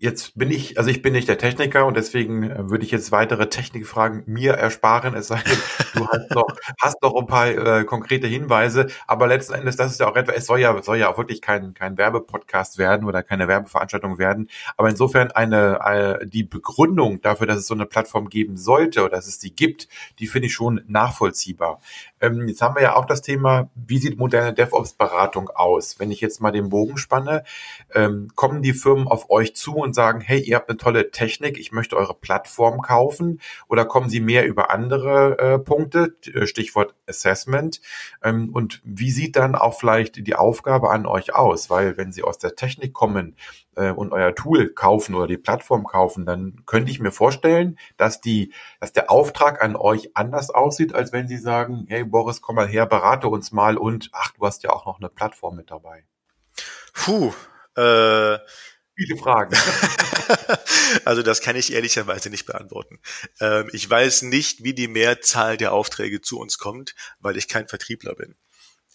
[0.00, 3.10] Jetzt bin ich, also ich bin nicht der Techniker und deswegen äh, würde ich jetzt
[3.10, 5.58] weitere Technikfragen mir ersparen, es sei denn,
[5.94, 6.46] du hast noch,
[6.80, 10.36] hast noch ein paar äh, konkrete Hinweise, aber letzten Endes, das ist ja auch etwas,
[10.36, 14.50] es soll ja, soll ja auch wirklich kein, kein Werbepodcast werden oder keine Werbeveranstaltung werden,
[14.76, 19.00] aber insofern eine, eine, äh, die Begründung dafür, dass es so eine Plattform geben sollte
[19.00, 21.80] oder dass es die gibt, die finde ich schon nachvollziehbar.
[22.20, 25.98] Ähm, jetzt haben wir ja auch das Thema, wie sieht moderne DevOps-Beratung aus?
[25.98, 27.44] Wenn ich jetzt mal den Bogen spanne,
[27.94, 31.58] ähm, kommen die Firmen auf euch zu und sagen, hey, ihr habt eine tolle Technik,
[31.58, 33.40] ich möchte eure Plattform kaufen?
[33.68, 37.80] Oder kommen sie mehr über andere äh, Punkte, äh, Stichwort Assessment?
[38.22, 41.68] Ähm, und wie sieht dann auch vielleicht die Aufgabe an euch aus?
[41.70, 43.36] Weil wenn sie aus der Technik kommen
[43.76, 48.20] äh, und euer Tool kaufen oder die Plattform kaufen, dann könnte ich mir vorstellen, dass
[48.20, 52.56] die, dass der Auftrag an euch anders aussieht, als wenn sie sagen, hey Boris, komm
[52.56, 55.70] mal her, berate uns mal und ach, du hast ja auch noch eine Plattform mit
[55.70, 56.04] dabei.
[56.92, 57.32] Puh,
[57.76, 58.38] äh,
[58.96, 59.56] Viele Fragen.
[61.04, 63.00] also das kann ich ehrlicherweise nicht beantworten.
[63.40, 67.68] Ähm, ich weiß nicht, wie die Mehrzahl der Aufträge zu uns kommt, weil ich kein
[67.68, 68.36] Vertriebler bin.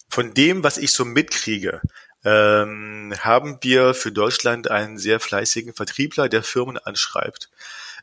[0.08, 1.80] Von dem, was ich so mitkriege,
[2.24, 7.50] ähm, haben wir für Deutschland einen sehr fleißigen Vertriebler, der Firmen anschreibt.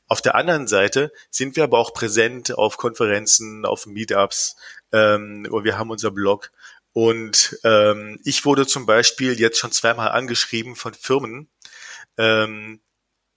[0.08, 4.56] Auf der anderen Seite sind wir aber auch präsent auf Konferenzen, auf Meetups
[4.92, 6.52] ähm, und wir haben unser Blog.
[6.94, 11.50] Und ähm, ich wurde zum Beispiel jetzt schon zweimal angeschrieben von Firmen,
[12.18, 12.82] ähm,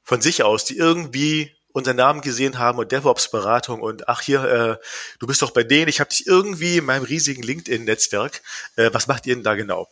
[0.02, 4.86] von sich aus, die irgendwie unseren Namen gesehen haben und DevOps-Beratung und ach hier, äh,
[5.18, 8.42] du bist doch bei denen, ich habe dich irgendwie in meinem riesigen LinkedIn-Netzwerk.
[8.76, 9.88] Äh, was macht ihr denn da genau?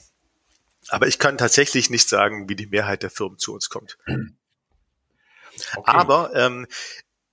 [0.88, 3.98] Aber ich kann tatsächlich nicht sagen, wie die Mehrheit der Firmen zu uns kommt.
[5.74, 5.90] Okay.
[5.90, 6.66] Aber ähm,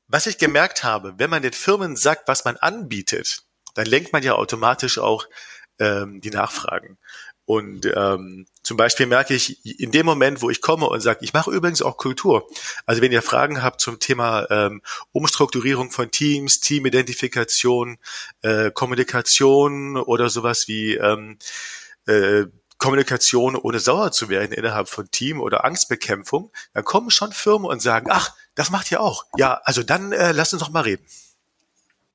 [0.08, 3.44] was ich gemerkt habe, wenn man den Firmen sagt, was man anbietet,
[3.76, 5.28] dann lenkt man ja automatisch auch
[5.80, 6.98] ähm, die Nachfragen.
[7.46, 11.34] Und ähm, zum Beispiel merke ich in dem Moment, wo ich komme und sage, ich
[11.34, 12.48] mache übrigens auch Kultur.
[12.88, 18.00] Also wenn ihr Fragen habt zum Thema ähm, Umstrukturierung von Teams, Teamidentifikation,
[18.42, 21.38] äh, Kommunikation oder sowas wie ähm,
[22.08, 22.46] äh,
[22.78, 27.82] Kommunikation ohne sauer zu werden innerhalb von Team oder Angstbekämpfung, dann kommen schon Firmen und
[27.82, 29.26] sagen, ach, das macht ihr auch.
[29.38, 31.06] Ja, also dann äh, lass uns doch mal reden.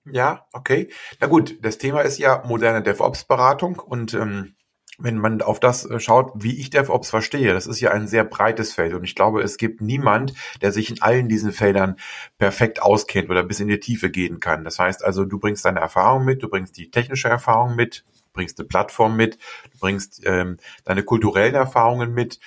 [0.05, 0.90] Ja, okay.
[1.20, 4.55] Na gut, das Thema ist ja moderne DevOps-Beratung und ähm,
[5.01, 8.25] wenn man auf das äh, schaut, wie ich DevOps verstehe, das ist ja ein sehr
[8.25, 11.97] breites Feld und ich glaube, es gibt niemand, der sich in allen diesen Feldern
[12.39, 14.65] perfekt auskennt oder bis in die Tiefe gehen kann.
[14.65, 18.59] Das heißt also, du bringst deine Erfahrung mit, du bringst die technische Erfahrung mit, bringst
[18.59, 19.39] eine Plattform mit,
[19.73, 22.39] du bringst ähm, deine kulturellen Erfahrungen mit,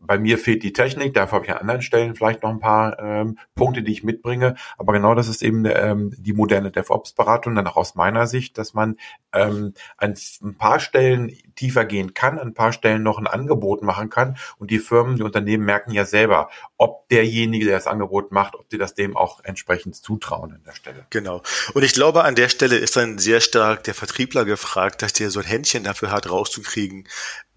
[0.00, 2.98] bei mir fehlt die Technik, dafür habe ich an anderen Stellen vielleicht noch ein paar
[2.98, 4.54] ähm, Punkte, die ich mitbringe.
[4.76, 8.74] Aber genau das ist eben ähm, die moderne DevOps-Beratung, dann auch aus meiner Sicht, dass
[8.74, 8.96] man
[9.32, 13.82] ähm, an ein paar Stellen tiefer gehen kann, an ein paar Stellen noch ein Angebot
[13.82, 14.36] machen kann.
[14.58, 18.66] Und die Firmen, die Unternehmen merken ja selber, ob derjenige, der das Angebot macht, ob
[18.70, 21.06] sie das dem auch entsprechend zutrauen an der Stelle.
[21.10, 21.42] Genau.
[21.74, 25.30] Und ich glaube, an der Stelle ist dann sehr stark der Vertriebler gefragt, dass der
[25.30, 27.08] so ein Händchen dafür hat, rauszukriegen,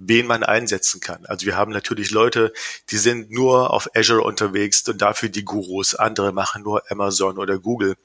[0.03, 1.25] wen man einsetzen kann.
[1.27, 2.51] Also wir haben natürlich Leute,
[2.89, 5.93] die sind nur auf Azure unterwegs und dafür die Gurus.
[5.93, 7.95] Andere machen nur Amazon oder Google.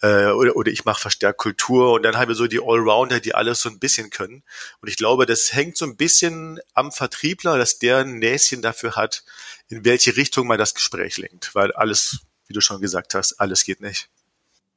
[0.00, 1.92] Äh, oder, oder ich mache verstärkt Kultur.
[1.92, 4.42] Und dann haben wir so die Allrounder, die alles so ein bisschen können.
[4.80, 8.94] Und ich glaube, das hängt so ein bisschen am Vertriebler, dass der ein Näschen dafür
[8.94, 9.24] hat,
[9.68, 11.54] in welche Richtung man das Gespräch lenkt.
[11.54, 14.08] Weil alles, wie du schon gesagt hast, alles geht nicht.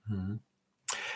[0.07, 0.39] Mhm.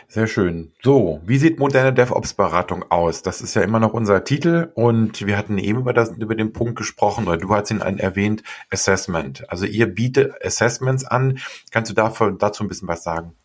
[0.10, 0.72] Sehr schön.
[0.82, 3.24] So, wie sieht moderne DevOps-Beratung aus?
[3.24, 6.54] Das ist ja immer noch unser Titel und wir hatten eben über, das, über den
[6.54, 9.50] Punkt gesprochen, oder du hast ihn erwähnt, Assessment.
[9.50, 11.40] Also ihr bietet Assessments an.
[11.72, 13.36] Kannst du dafür, dazu ein bisschen was sagen?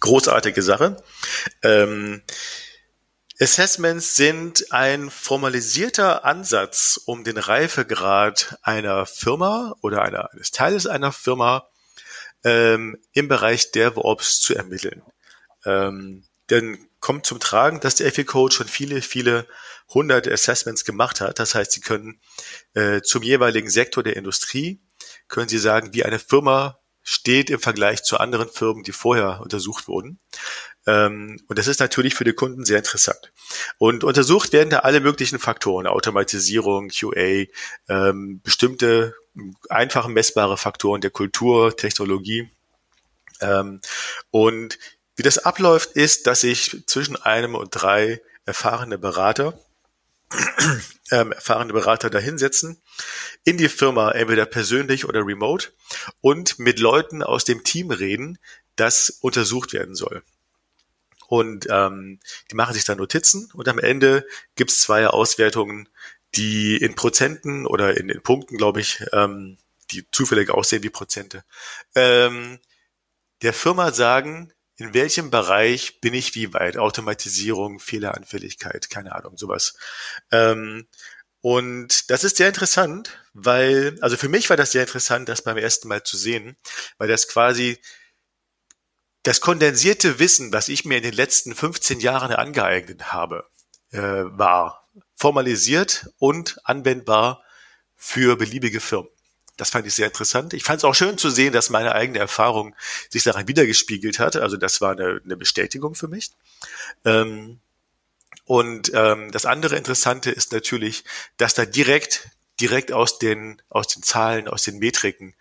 [0.00, 0.96] Großartige Sache.
[1.62, 2.22] Ähm,
[3.40, 11.12] Assessments sind ein formalisierter Ansatz, um den Reifegrad einer Firma oder einer, eines Teiles einer
[11.12, 11.68] Firma
[12.42, 15.02] ähm, im Bereich DevOps zu ermitteln.
[15.64, 19.46] Ähm, denn kommt zum Tragen, dass der FE-Code schon viele, viele
[19.88, 21.38] hunderte Assessments gemacht hat.
[21.38, 22.20] Das heißt, Sie können
[22.74, 24.80] äh, zum jeweiligen Sektor der Industrie,
[25.28, 29.88] können Sie sagen, wie eine Firma steht im Vergleich zu anderen Firmen, die vorher untersucht
[29.88, 30.20] wurden.
[30.86, 33.32] Ähm, und das ist natürlich für die Kunden sehr interessant.
[33.78, 37.46] Und untersucht werden da alle möglichen Faktoren, Automatisierung, QA,
[37.88, 39.14] ähm, bestimmte
[39.68, 42.50] einfach messbare Faktoren der Kultur, Technologie.
[43.40, 43.80] Ähm,
[44.30, 44.78] und
[45.16, 49.58] wie das abläuft, ist, dass sich zwischen einem und drei erfahrene Berater,
[51.10, 52.80] ähm, erfahrene Berater dahinsetzen,
[53.44, 55.68] in die Firma entweder persönlich oder remote
[56.20, 58.38] und mit Leuten aus dem Team reden,
[58.76, 60.22] das untersucht werden soll.
[61.28, 62.20] Und ähm,
[62.50, 65.88] die machen sich dann Notizen und am Ende gibt's zwei Auswertungen,
[66.34, 69.58] die in Prozenten oder in, in Punkten, glaube ich, ähm,
[69.90, 71.44] die zufällig aussehen wie Prozente,
[71.94, 72.58] ähm,
[73.42, 76.76] der Firma sagen, in welchem Bereich bin ich wie weit?
[76.76, 79.76] Automatisierung, Fehleranfälligkeit, keine Ahnung, sowas.
[80.30, 80.88] Ähm,
[81.40, 85.56] und das ist sehr interessant, weil, also für mich war das sehr interessant, das beim
[85.56, 86.56] ersten Mal zu sehen,
[86.98, 87.78] weil das quasi
[89.22, 93.48] das kondensierte Wissen, was ich mir in den letzten 15 Jahren angeeignet habe,
[93.90, 97.44] äh, war formalisiert und anwendbar
[97.94, 99.10] für beliebige Firmen.
[99.62, 100.54] Das fand ich sehr interessant.
[100.54, 102.74] Ich fand es auch schön zu sehen, dass meine eigene Erfahrung
[103.08, 104.34] sich daran wiedergespiegelt hat.
[104.34, 106.32] Also das war eine, eine Bestätigung für mich.
[107.04, 107.60] Ähm,
[108.44, 111.04] und ähm, das andere Interessante ist natürlich,
[111.36, 115.36] dass da direkt direkt aus den aus den Zahlen, aus den Metriken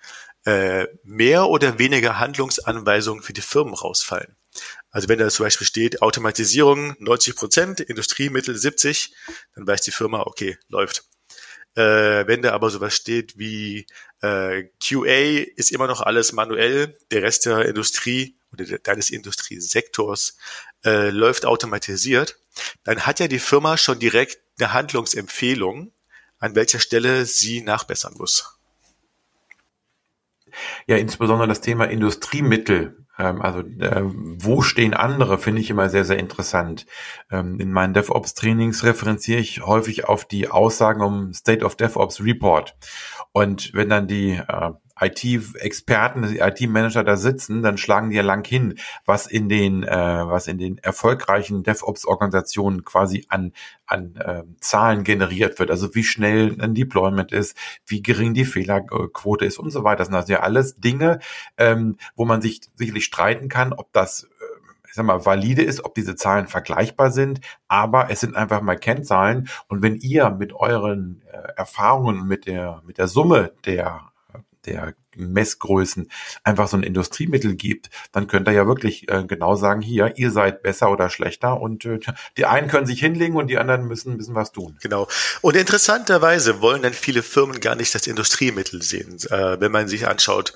[0.45, 4.35] äh, mehr oder weniger Handlungsanweisungen für die Firmen rausfallen.
[4.91, 9.15] Also wenn da zum Beispiel steht Automatisierung 90 Prozent, Industriemittel 70,
[9.55, 11.05] dann weiß die Firma, okay, läuft.
[11.75, 13.85] Äh, wenn da aber sowas steht wie
[14.21, 20.37] äh, QA ist immer noch alles manuell, der Rest der Industrie oder deines Industriesektors
[20.83, 22.37] äh, läuft automatisiert,
[22.83, 25.93] dann hat ja die Firma schon direkt eine Handlungsempfehlung,
[26.39, 28.57] an welcher Stelle sie nachbessern muss.
[30.87, 36.17] Ja, insbesondere das Thema Industriemittel also äh, wo stehen andere, finde ich immer sehr, sehr
[36.17, 36.85] interessant.
[37.29, 42.75] Ähm, in meinen DevOps-Trainings referenziere ich häufig auf die Aussagen um State of DevOps Report.
[43.31, 48.75] Und wenn dann die äh, IT-Experten, IT-Manager da sitzen, dann schlagen die ja lang hin,
[49.05, 49.89] was in den, äh,
[50.27, 53.53] was in den erfolgreichen DevOps-Organisationen quasi an,
[53.87, 55.71] an äh, Zahlen generiert wird.
[55.71, 59.97] Also wie schnell ein Deployment ist, wie gering die Fehlerquote ist und so weiter.
[59.97, 61.19] Das sind also ja alles Dinge,
[61.57, 64.27] ähm, wo man sich sicherlich streiten kann, ob das äh,
[64.87, 68.75] ich sag mal, valide ist, ob diese Zahlen vergleichbar sind, aber es sind einfach mal
[68.75, 69.47] Kennzahlen.
[69.69, 74.10] Und wenn ihr mit euren äh, Erfahrungen, mit der, mit der Summe der
[74.65, 76.09] der Messgrößen
[76.43, 80.31] einfach so ein Industriemittel gibt, dann könnt ihr ja wirklich äh, genau sagen, hier, ihr
[80.31, 81.99] seid besser oder schlechter und äh,
[82.37, 84.77] die einen können sich hinlegen und die anderen müssen, müssen was tun.
[84.81, 85.07] Genau.
[85.41, 89.17] Und interessanterweise wollen dann viele Firmen gar nicht das Industriemittel sehen.
[89.29, 90.53] Äh, wenn man sich anschaut,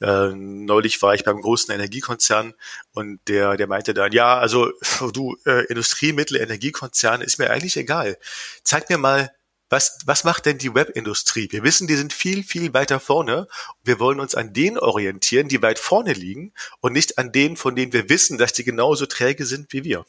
[0.00, 2.54] äh, neulich war ich beim großen Energiekonzern
[2.94, 4.70] und der, der meinte dann, ja, also
[5.12, 8.16] du, äh, Industriemittel, Energiekonzern ist mir eigentlich egal.
[8.62, 9.30] Zeig mir mal
[9.70, 11.48] was, was macht denn die Webindustrie?
[11.50, 13.48] Wir wissen, die sind viel, viel weiter vorne.
[13.84, 17.76] Wir wollen uns an denen orientieren, die weit vorne liegen und nicht an denen, von
[17.76, 20.04] denen wir wissen, dass die genauso träge sind wie wir.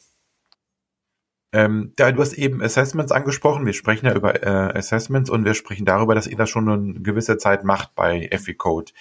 [1.52, 3.66] Ähm, ja, du hast eben Assessments angesprochen.
[3.66, 7.00] Wir sprechen ja über äh, Assessments und wir sprechen darüber, dass ihr das schon eine
[7.00, 8.92] gewisse Zeit macht bei EFICode.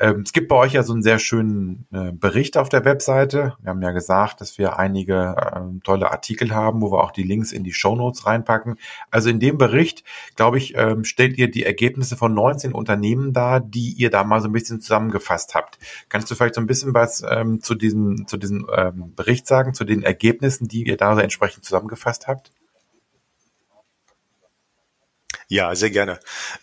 [0.00, 3.54] Ähm, es gibt bei euch ja so einen sehr schönen äh, Bericht auf der Webseite.
[3.60, 7.24] Wir haben ja gesagt, dass wir einige äh, tolle Artikel haben, wo wir auch die
[7.24, 8.78] Links in die Show Notes reinpacken.
[9.10, 10.04] Also in dem Bericht,
[10.36, 14.40] glaube ich, ähm, stellt ihr die Ergebnisse von 19 Unternehmen dar, die ihr da mal
[14.40, 15.78] so ein bisschen zusammengefasst habt.
[16.08, 19.74] Kannst du vielleicht so ein bisschen was ähm, zu diesem, zu diesem ähm, Bericht sagen,
[19.74, 22.52] zu den Ergebnissen, die ihr da so entsprechend zusammengefasst habt?
[25.48, 26.20] Ja, sehr gerne.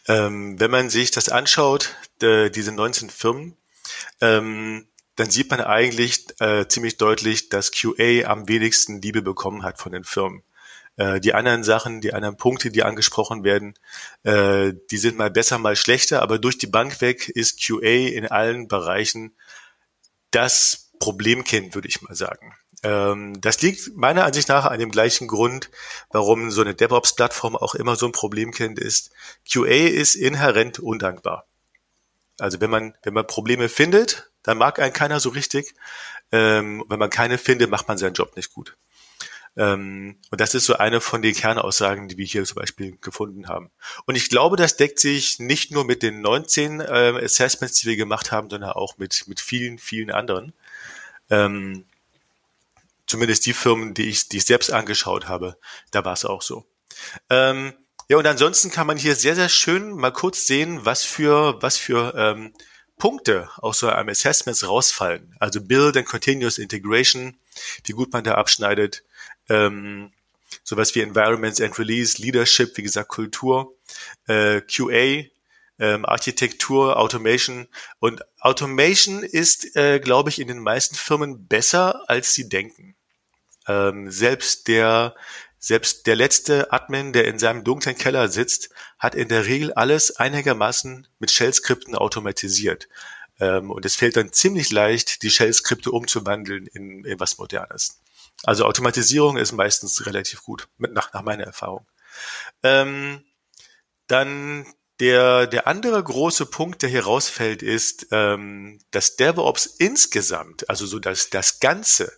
[0.07, 3.57] Ähm, wenn man sich das anschaut, de, diese 19 Firmen,
[4.21, 9.79] ähm, dann sieht man eigentlich äh, ziemlich deutlich, dass QA am wenigsten Liebe bekommen hat
[9.79, 10.43] von den Firmen.
[10.97, 13.73] Äh, die anderen Sachen, die anderen Punkte, die angesprochen werden,
[14.23, 18.27] äh, die sind mal besser, mal schlechter, aber durch die Bank weg ist QA in
[18.27, 19.35] allen Bereichen
[20.31, 22.53] das Problemkind, würde ich mal sagen.
[22.85, 25.71] Ähm, das liegt meiner Ansicht nach an dem gleichen Grund,
[26.11, 29.09] warum so eine DevOps-Plattform auch immer so ein Problemkind ist.
[29.51, 31.47] QA ist inhärent undankbar.
[32.37, 35.73] Also wenn man, wenn man Probleme findet, dann mag einen keiner so richtig.
[36.31, 38.77] Ähm, wenn man keine findet, macht man seinen Job nicht gut.
[39.57, 43.47] Ähm, und das ist so eine von den Kernaussagen, die wir hier zum Beispiel gefunden
[43.47, 43.71] haben.
[44.05, 46.83] Und ich glaube, das deckt sich nicht nur mit den 19 äh,
[47.23, 50.53] Assessments, die wir gemacht haben, sondern auch mit, mit vielen, vielen anderen.
[51.31, 51.85] Ähm,
[53.07, 55.57] zumindest die Firmen, die ich, die ich selbst angeschaut habe,
[55.91, 56.65] da war es auch so.
[57.29, 57.73] Ähm,
[58.07, 61.77] ja, und ansonsten kann man hier sehr, sehr schön mal kurz sehen, was für, was
[61.77, 62.53] für ähm,
[62.97, 65.35] Punkte aus so einem Assessments rausfallen.
[65.39, 67.37] Also Build and Continuous Integration,
[67.83, 69.03] wie gut man da abschneidet,
[69.49, 70.11] ähm,
[70.63, 73.75] sowas wie Environments and Release, Leadership, wie gesagt, Kultur,
[74.27, 75.25] äh, QA,
[75.79, 77.67] ähm, Architektur, Automation.
[77.99, 82.94] Und Automation ist, äh, glaube ich, in den meisten Firmen besser, als sie denken.
[83.67, 85.15] Ähm, selbst der
[85.65, 90.15] selbst der letzte Admin, der in seinem dunklen Keller sitzt, hat in der Regel alles
[90.15, 92.87] einigermaßen mit Shell-Skripten automatisiert.
[93.39, 97.99] Ähm, und es fällt dann ziemlich leicht, die Shell-Skripte umzuwandeln in, in was Modernes.
[98.43, 101.87] Also Automatisierung ist meistens relativ gut, mit, nach, nach meiner Erfahrung.
[102.61, 103.23] Ähm,
[104.05, 104.67] dann
[104.99, 110.99] der, der andere große Punkt, der hier rausfällt, ist, ähm, dass DevOps insgesamt, also so
[110.99, 112.13] das, das Ganze,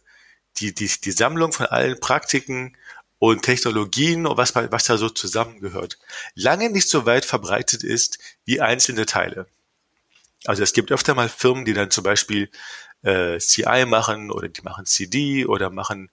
[0.60, 2.76] die, die, die Sammlung von allen Praktiken
[3.20, 5.98] und Technologien und was, was da so zusammengehört,
[6.36, 9.48] lange nicht so weit verbreitet ist wie einzelne Teile.
[10.46, 12.50] Also es gibt öfter mal Firmen, die dann zum Beispiel
[13.02, 16.10] äh, CI machen oder die machen CD oder machen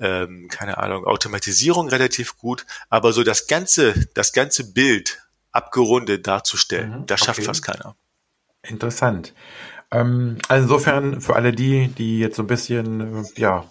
[0.00, 7.00] ähm, keine Ahnung Automatisierung relativ gut, aber so das ganze das ganze Bild abgerundet darzustellen.
[7.00, 7.46] Mhm, das schafft okay.
[7.46, 7.96] fast keiner.
[8.62, 9.32] Interessant.
[9.90, 13.70] Ähm, also insofern für alle die, die jetzt so ein bisschen äh, ja,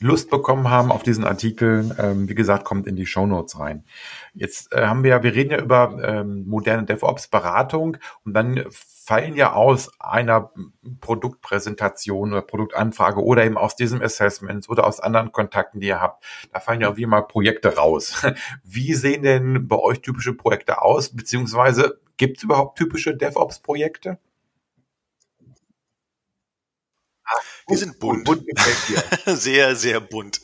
[0.00, 3.84] Lust bekommen haben auf diesen Artikel, ähm, wie gesagt, kommt in die Show Notes rein.
[4.34, 9.36] Jetzt äh, haben wir ja, wir reden ja über ähm, moderne DevOps-Beratung und dann fallen
[9.36, 10.50] ja aus einer
[11.00, 16.24] Produktpräsentation oder Produktanfrage oder eben aus diesem Assessment oder aus anderen Kontakten, die ihr habt,
[16.52, 18.26] da fallen ja irgendwie mal Projekte raus.
[18.64, 21.14] Wie sehen denn bei euch typische Projekte aus?
[21.14, 24.18] Beziehungsweise gibt es überhaupt typische DevOps-Projekte?
[27.68, 28.24] Die sind bunt.
[28.24, 28.44] bunt
[29.26, 30.40] sehr, sehr bunt.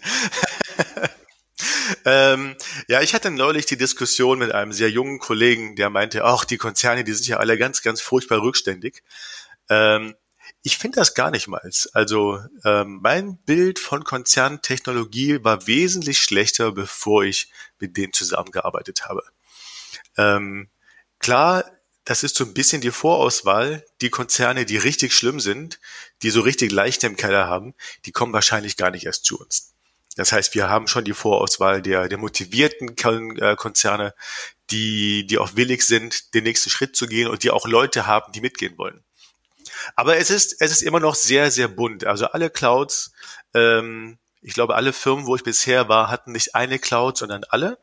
[2.05, 2.57] ähm,
[2.89, 6.59] ja, ich hatte neulich die Diskussion mit einem sehr jungen Kollegen, der meinte, ach, die
[6.59, 9.03] Konzerne, die sind ja alle ganz, ganz furchtbar rückständig.
[9.69, 10.15] Ähm,
[10.63, 11.61] ich finde das gar nicht mal.
[11.93, 19.23] Also ähm, mein Bild von Konzerntechnologie war wesentlich schlechter, bevor ich mit denen zusammengearbeitet habe.
[20.17, 20.69] Ähm,
[21.19, 21.65] klar,
[22.05, 23.85] das ist so ein bisschen die Vorauswahl.
[24.01, 25.79] Die Konzerne, die richtig schlimm sind,
[26.23, 29.75] die so richtig leicht im Keller haben, die kommen wahrscheinlich gar nicht erst zu uns.
[30.17, 32.97] Das heißt, wir haben schon die Vorauswahl der, der motivierten
[33.39, 34.15] äh, Konzerne,
[34.71, 38.33] die, die auch willig sind, den nächsten Schritt zu gehen und die auch Leute haben,
[38.33, 39.05] die mitgehen wollen.
[39.97, 42.05] Aber es ist, es ist immer noch sehr, sehr bunt.
[42.05, 43.13] Also alle Clouds,
[43.55, 47.79] ähm, ich glaube, alle Firmen, wo ich bisher war, hatten nicht eine Cloud, sondern alle.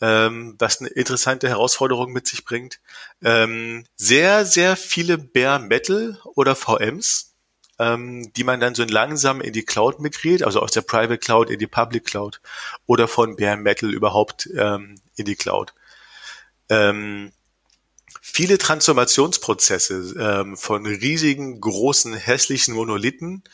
[0.00, 2.80] Ähm, was eine interessante Herausforderung mit sich bringt.
[3.22, 7.34] Ähm, sehr, sehr viele Bare Metal oder VMs,
[7.78, 11.50] ähm, die man dann so langsam in die Cloud migriert, also aus der Private Cloud
[11.50, 12.40] in die Public Cloud
[12.86, 15.74] oder von Bare Metal überhaupt ähm, in die Cloud.
[16.68, 17.32] Ähm,
[18.20, 23.44] viele Transformationsprozesse ähm, von riesigen, großen, hässlichen Monolithen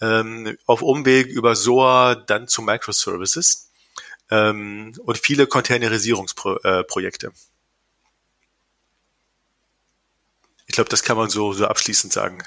[0.00, 3.65] ähm, auf Umweg über SOA dann zu Microservices
[4.30, 7.26] ähm, und viele Containerisierungsprojekte.
[7.26, 7.30] Äh,
[10.66, 12.42] ich glaube, das kann man so, so abschließend sagen.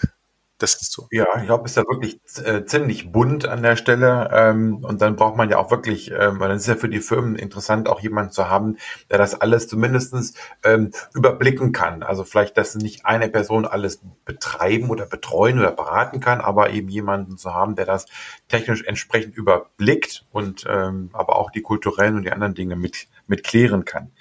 [0.59, 1.07] Das ist so.
[1.09, 4.29] Ja, ich glaube, es ist ja wirklich äh, ziemlich bunt an der Stelle.
[4.33, 6.99] Ähm, und dann braucht man ja auch wirklich, ähm, weil dann ist ja für die
[6.99, 8.75] Firmen interessant, auch jemanden zu haben,
[9.09, 10.33] der das alles zumindestens
[10.65, 12.03] ähm, überblicken kann.
[12.03, 16.89] Also vielleicht, dass nicht eine Person alles betreiben oder betreuen oder beraten kann, aber eben
[16.89, 18.05] jemanden zu haben, der das
[18.49, 23.45] technisch entsprechend überblickt und ähm, aber auch die kulturellen und die anderen Dinge mit, mit
[23.45, 24.11] klären kann.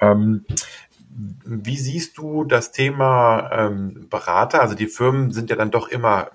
[0.00, 0.46] Ähm,
[1.14, 4.62] wie siehst du das Thema ähm, Berater?
[4.62, 6.30] Also die Firmen sind ja dann doch immer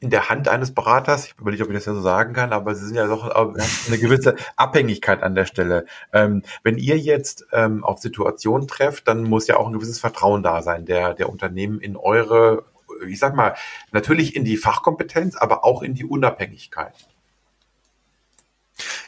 [0.00, 1.26] in der Hand eines Beraters.
[1.26, 3.98] Ich überlege, ob ich das ja so sagen kann, aber sie sind ja doch eine
[3.98, 5.86] gewisse Abhängigkeit an der Stelle.
[6.12, 10.42] Ähm, wenn ihr jetzt ähm, auf Situationen trefft, dann muss ja auch ein gewisses Vertrauen
[10.42, 12.64] da sein, der, der Unternehmen in eure,
[13.06, 13.54] ich sag mal,
[13.92, 16.94] natürlich in die Fachkompetenz, aber auch in die Unabhängigkeit.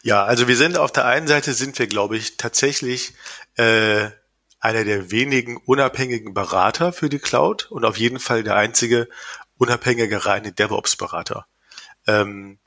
[0.03, 3.15] Ja, also wir sind auf der einen Seite sind wir, glaube ich, tatsächlich
[3.57, 4.11] äh,
[4.65, 9.09] einer der wenigen unabhängigen Berater für die Cloud und auf jeden Fall der einzige
[9.59, 11.47] unabhängige reine DevOps-Berater.
[12.07, 12.59] Ähm,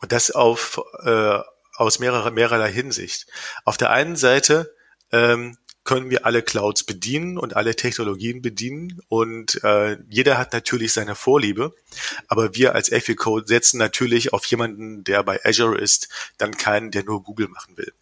[0.00, 1.38] und das auf, äh,
[1.74, 3.26] aus mehrerer, mehrerlei Hinsicht.
[3.64, 4.74] Auf der einen Seite
[5.10, 10.92] ähm, können wir alle Clouds bedienen und alle Technologien bedienen und äh, jeder hat natürlich
[10.92, 11.74] seine Vorliebe,
[12.28, 17.02] aber wir als FE setzen natürlich auf jemanden, der bei Azure ist, dann keinen, der
[17.02, 17.92] nur Google machen will.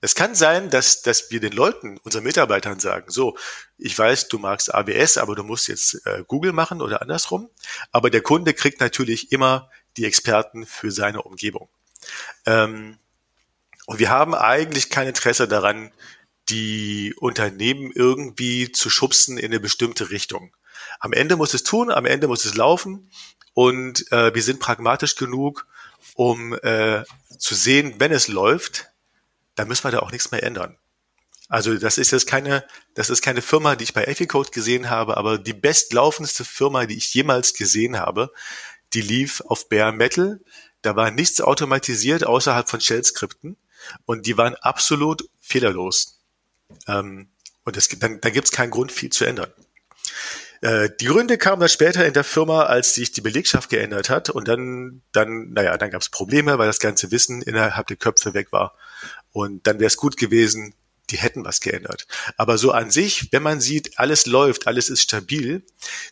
[0.00, 3.36] Es kann sein, dass, dass wir den Leuten, unseren Mitarbeitern sagen, so,
[3.76, 7.50] ich weiß, du magst AWS, aber du musst jetzt äh, Google machen oder andersrum.
[7.90, 11.68] Aber der Kunde kriegt natürlich immer die Experten für seine Umgebung.
[12.46, 12.98] Ähm,
[13.86, 15.92] und wir haben eigentlich kein Interesse daran,
[16.48, 20.54] die Unternehmen irgendwie zu schubsen in eine bestimmte Richtung.
[21.00, 23.10] Am Ende muss es tun, am Ende muss es laufen
[23.54, 25.66] und äh, wir sind pragmatisch genug,
[26.14, 27.04] um äh,
[27.38, 28.90] zu sehen, wenn es läuft,
[29.58, 30.78] da müssen wir da auch nichts mehr ändern.
[31.48, 35.16] Also das ist jetzt keine, das ist keine Firma, die ich bei Efficode gesehen habe,
[35.16, 38.30] aber die bestlaufendste Firma, die ich jemals gesehen habe,
[38.92, 40.40] die lief auf Bare Metal.
[40.82, 43.56] Da war nichts automatisiert außerhalb von Shell-Skripten
[44.04, 46.20] und die waren absolut fehlerlos.
[46.86, 47.30] Ähm,
[47.64, 49.52] und es, dann, da gibt es keinen Grund, viel zu ändern.
[50.60, 54.28] Äh, die Gründe kamen dann später in der Firma, als sich die Belegschaft geändert hat
[54.30, 58.34] und dann, dann, naja, dann gab es Probleme, weil das ganze Wissen innerhalb der Köpfe
[58.34, 58.74] weg war.
[59.38, 60.74] Und dann wäre es gut gewesen,
[61.10, 62.08] die hätten was geändert.
[62.36, 65.62] Aber so an sich, wenn man sieht, alles läuft, alles ist stabil,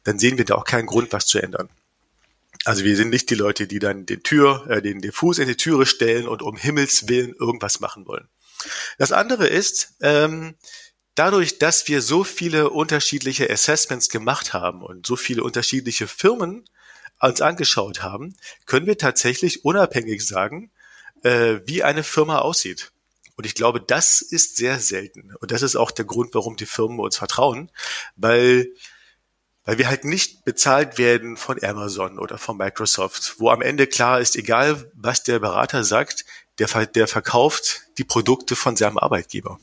[0.05, 1.69] dann sehen wir da auch keinen Grund, was zu ändern.
[2.65, 5.49] Also wir sind nicht die Leute, die dann den Tür, äh, den, den Fuß in
[5.49, 8.29] die Türe stellen und um Himmels willen irgendwas machen wollen.
[8.97, 10.55] Das andere ist, ähm,
[11.17, 16.65] dadurch, dass wir so viele unterschiedliche Assessments gemacht haben und so viele unterschiedliche Firmen
[17.21, 20.71] uns angeschaut haben, können wir tatsächlich unabhängig sagen,
[21.25, 22.93] äh, wie eine Firma aussieht.
[23.37, 25.35] Und ich glaube, das ist sehr selten.
[25.37, 27.71] Und das ist auch der Grund, warum die Firmen uns vertrauen,
[28.17, 28.69] weil,
[29.65, 34.21] weil wir halt nicht bezahlt werden von Amazon oder von Microsoft, wo am Ende klar
[34.21, 36.25] ist, egal was der Berater sagt,
[36.59, 39.61] der, der verkauft die Produkte von seinem Arbeitgeber.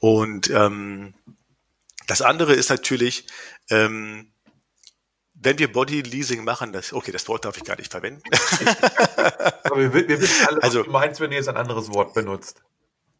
[0.00, 1.14] Und ähm,
[2.06, 3.26] das andere ist natürlich,
[3.70, 4.30] ähm,
[5.46, 8.20] wenn wir Body Leasing machen, das, okay, das Wort darf ich gar nicht verwenden.
[9.62, 12.14] Aber wir, wir wissen alle, also, was du meinst, wenn du jetzt ein anderes Wort
[12.14, 12.60] benutzt.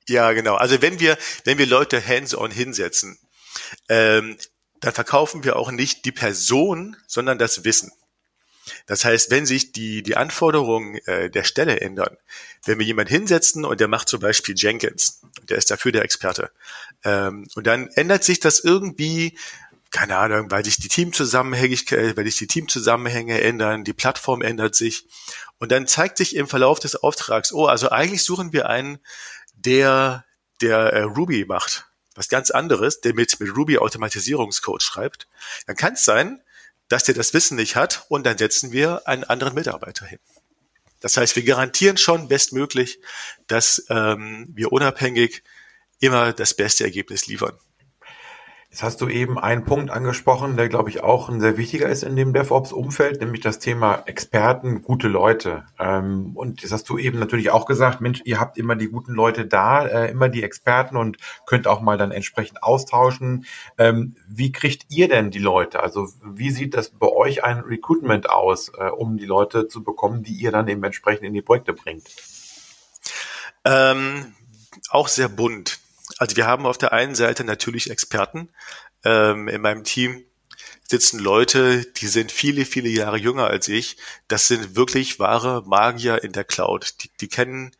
[0.08, 0.56] Ja, genau.
[0.56, 3.16] Also wenn wir, wenn wir Leute hands-on hinsetzen,
[3.88, 4.36] ähm,
[4.80, 7.92] dann verkaufen wir auch nicht die Person, sondern das Wissen.
[8.86, 12.16] Das heißt, wenn sich die, die Anforderungen äh, der Stelle ändern,
[12.64, 16.50] wenn wir jemanden hinsetzen und der macht zum Beispiel Jenkins, der ist dafür der Experte,
[17.04, 19.38] ähm, und dann ändert sich das irgendwie
[19.96, 25.06] keine Ahnung, weil sich die Teamzusammenhängigkeit, weil sich die Teamzusammenhänge ändern, die Plattform ändert sich.
[25.58, 28.98] Und dann zeigt sich im Verlauf des Auftrags, oh, also eigentlich suchen wir einen,
[29.54, 30.26] der,
[30.60, 31.86] der äh, Ruby macht.
[32.14, 35.28] Was ganz anderes, der mit, mit Ruby Automatisierungscode schreibt.
[35.66, 36.42] Dann kann es sein,
[36.88, 40.18] dass der das Wissen nicht hat und dann setzen wir einen anderen Mitarbeiter hin.
[41.00, 43.00] Das heißt, wir garantieren schon bestmöglich,
[43.46, 45.42] dass ähm, wir unabhängig
[46.00, 47.58] immer das beste Ergebnis liefern.
[48.76, 52.02] Jetzt hast du eben einen Punkt angesprochen, der, glaube ich, auch ein sehr wichtiger ist
[52.02, 55.64] in dem DevOps-Umfeld, nämlich das Thema Experten, gute Leute.
[55.78, 59.14] Ähm, und das hast du eben natürlich auch gesagt, Mensch, ihr habt immer die guten
[59.14, 61.16] Leute da, äh, immer die Experten und
[61.46, 63.46] könnt auch mal dann entsprechend austauschen.
[63.78, 65.82] Ähm, wie kriegt ihr denn die Leute?
[65.82, 70.22] Also wie sieht das bei euch ein Recruitment aus, äh, um die Leute zu bekommen,
[70.22, 72.08] die ihr dann eben entsprechend in die Projekte bringt?
[73.64, 74.34] Ähm,
[74.90, 75.85] auch sehr bunt.
[76.18, 78.48] Also wir haben auf der einen Seite natürlich Experten.
[79.04, 80.24] Ähm, in meinem Team
[80.88, 83.96] sitzen Leute, die sind viele, viele Jahre jünger als ich.
[84.28, 86.94] Das sind wirklich wahre Magier in der Cloud.
[87.02, 87.72] Die, die kennen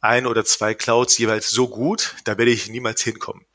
[0.00, 3.46] ein oder zwei Clouds jeweils so gut, da werde ich niemals hinkommen.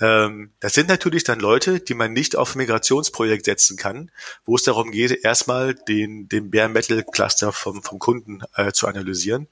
[0.00, 4.10] Ähm, das sind natürlich dann Leute, die man nicht auf Migrationsprojekt setzen kann,
[4.46, 8.86] wo es darum geht, erstmal den, den Bare Metal Cluster vom, vom Kunden äh, zu
[8.86, 9.46] analysieren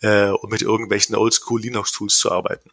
[0.00, 2.70] äh, und mit irgendwelchen Oldschool Linux Tools zu arbeiten.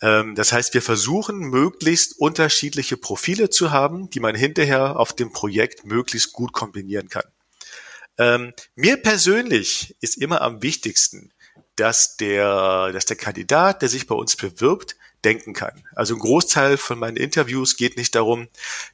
[0.00, 5.32] Ähm, das heißt, wir versuchen möglichst unterschiedliche Profile zu haben, die man hinterher auf dem
[5.32, 7.24] Projekt möglichst gut kombinieren kann.
[8.18, 11.32] Ähm, mir persönlich ist immer am wichtigsten,
[11.76, 15.82] dass der, dass der Kandidat, der sich bei uns bewirbt, denken kann.
[15.94, 18.48] Also ein Großteil von meinen Interviews geht nicht darum,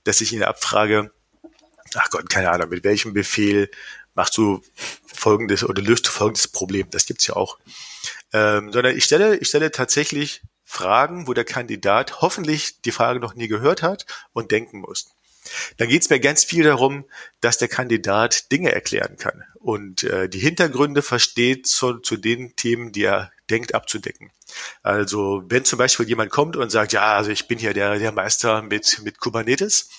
[0.04, 1.12] dass ich ihn abfrage,
[1.94, 3.70] ach Gott, keine Ahnung, mit welchem Befehl
[4.14, 4.62] machst du
[5.06, 6.88] folgendes oder löst du folgendes Problem.
[6.90, 7.58] Das gibt's ja auch.
[8.32, 10.42] Ähm, sondern ich stelle, ich stelle tatsächlich
[10.72, 15.10] Fragen, wo der Kandidat hoffentlich die Frage noch nie gehört hat und denken muss.
[15.76, 17.04] Dann geht es mir ganz viel darum,
[17.40, 22.90] dass der Kandidat Dinge erklären kann und äh, die Hintergründe versteht zu, zu den Themen,
[22.90, 24.30] die er denkt abzudecken.
[24.82, 28.12] Also wenn zum Beispiel jemand kommt und sagt, ja, also ich bin hier der, der
[28.12, 29.90] Meister mit, mit Kubernetes,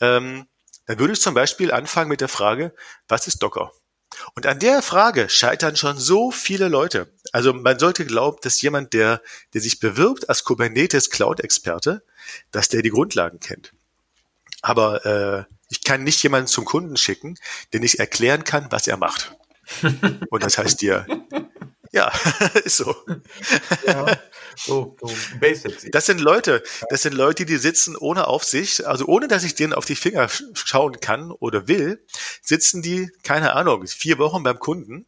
[0.00, 0.46] ähm,
[0.86, 2.72] dann würde ich zum Beispiel anfangen mit der Frage,
[3.06, 3.70] was ist Docker?
[4.34, 7.12] Und an der Frage scheitern schon so viele Leute.
[7.32, 9.20] Also man sollte glauben, dass jemand, der,
[9.52, 12.02] der sich bewirbt als Kubernetes Cloud-Experte,
[12.50, 13.72] dass der die Grundlagen kennt.
[14.62, 17.36] Aber äh, ich kann nicht jemanden zum Kunden schicken,
[17.72, 19.36] der nicht erklären kann, was er macht.
[20.30, 21.06] Und das heißt dir,
[21.92, 22.12] ja,
[22.64, 22.94] ist so.
[23.86, 24.06] Ja,
[24.56, 25.86] so, so Basics.
[25.92, 29.72] Das sind Leute, das sind Leute, die sitzen ohne Aufsicht, also ohne, dass ich denen
[29.72, 32.04] auf die Finger schauen kann oder will,
[32.42, 35.06] sitzen die, keine Ahnung, vier Wochen beim Kunden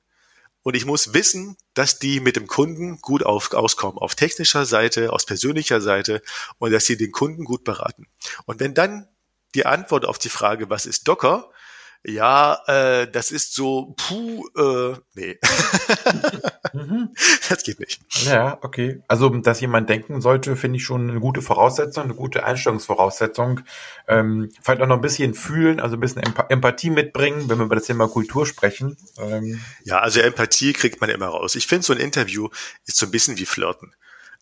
[0.62, 5.12] und ich muss wissen, dass die mit dem Kunden gut auf, auskommen, auf technischer Seite,
[5.12, 6.22] aus persönlicher Seite
[6.59, 8.07] und dass sie den Kunden gut beraten.
[8.44, 9.09] Und wenn dann
[9.55, 11.51] die Antwort auf die Frage, was ist Docker,
[12.05, 15.38] ja, äh, das ist so, puh, äh, nee.
[16.72, 17.11] mhm.
[17.49, 18.01] Das geht nicht.
[18.24, 19.03] Ja, okay.
[19.09, 23.61] Also, dass jemand denken sollte, finde ich schon eine gute Voraussetzung, eine gute Einstellungsvoraussetzung.
[24.07, 27.74] Ähm, vielleicht auch noch ein bisschen fühlen, also ein bisschen Empathie mitbringen, wenn wir über
[27.74, 28.96] das Thema Kultur sprechen.
[29.18, 29.61] Ähm.
[29.84, 31.57] Ja, also Empathie kriegt man immer raus.
[31.57, 32.49] Ich finde, so ein Interview
[32.86, 33.94] ist so ein bisschen wie Flirten.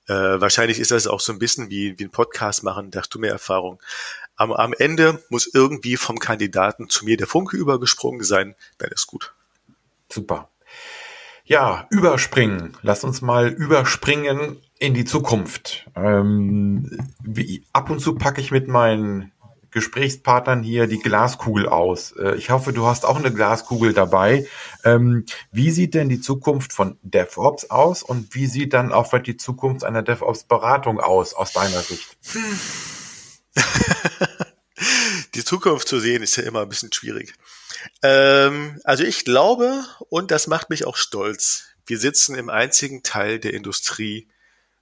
[0.08, 3.14] Äh, wahrscheinlich ist das auch so ein bisschen wie, wie ein Podcast machen, da hast
[3.14, 3.80] du mehr Erfahrung.
[4.36, 9.06] Am, am Ende muss irgendwie vom Kandidaten zu mir der Funke übergesprungen sein, dann ist
[9.06, 9.34] gut.
[10.10, 10.50] Super.
[11.44, 12.76] Ja, überspringen.
[12.82, 15.86] Lass uns mal überspringen in die Zukunft.
[15.94, 19.32] Ähm, wie, ab und zu packe ich mit meinen
[19.70, 22.12] Gesprächspartnern hier die Glaskugel aus.
[22.12, 24.46] Äh, ich hoffe, du hast auch eine Glaskugel dabei.
[24.84, 29.36] Ähm, wie sieht denn die Zukunft von DevOps aus und wie sieht dann auch die
[29.36, 32.16] Zukunft einer DevOps-Beratung aus, aus deiner Sicht?
[35.34, 37.34] Die Zukunft zu sehen ist ja immer ein bisschen schwierig.
[38.02, 43.38] Ähm, also ich glaube, und das macht mich auch stolz, wir sitzen im einzigen Teil
[43.38, 44.28] der Industrie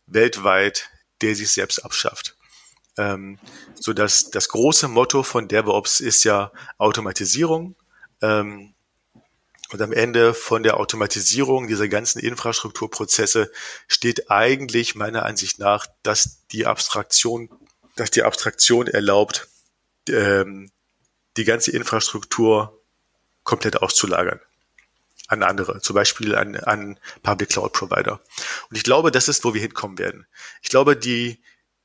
[0.07, 2.37] weltweit, der sich selbst abschafft.
[2.97, 3.39] Ähm,
[3.75, 7.77] so dass das große Motto von DevOps ist ja Automatisierung.
[8.23, 8.75] Ähm,
[9.71, 13.51] und am Ende von der Automatisierung dieser ganzen Infrastrukturprozesse
[13.89, 17.49] steht eigentlich meiner Ansicht nach, dass die Abstraktion
[17.97, 19.49] dass die Abstraktion erlaubt,
[20.09, 20.71] ähm,
[21.37, 22.81] die ganze Infrastruktur
[23.43, 24.41] komplett auszulagern
[25.29, 28.21] an andere, zum Beispiel an, an Public Cloud Provider.
[28.69, 30.27] Und ich glaube, das ist, wo wir hinkommen werden.
[30.63, 31.41] Ich glaube, die,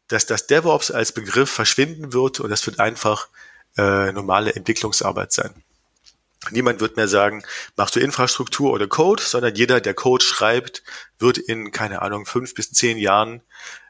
[0.08, 3.30] dass das DevOps als Begriff verschwinden wird und das wird einfach
[3.78, 5.64] äh, normale Entwicklungsarbeit sein.
[6.52, 7.44] Niemand wird mehr sagen,
[7.76, 10.84] machst du Infrastruktur oder Code, sondern jeder, der Code schreibt,
[11.18, 13.42] wird in, keine Ahnung, fünf bis zehn Jahren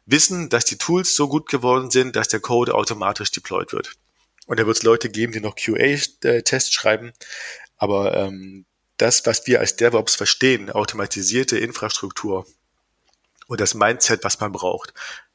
[0.10, 3.94] wissen, dass die Tools so gut geworden sind, dass der Code automatisch deployed wird.
[4.48, 7.14] Und da wird es Leute geben, die noch QA-Tests schreiben.
[7.78, 8.66] Aber ähm,
[8.98, 12.48] das, was wir als DevOps verstehen, automatisierte Infrastruktur
[13.48, 14.94] und das Mindset, was man braucht,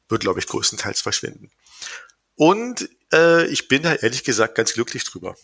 [0.09, 1.49] wird, glaube ich, größtenteils verschwinden.
[2.35, 5.35] Und äh, ich bin da ehrlich gesagt ganz glücklich drüber.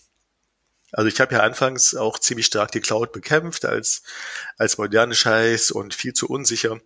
[0.91, 4.03] Also ich habe ja anfangs auch ziemlich stark die Cloud bekämpft als,
[4.57, 6.79] als moderne Scheiß und viel zu unsicher.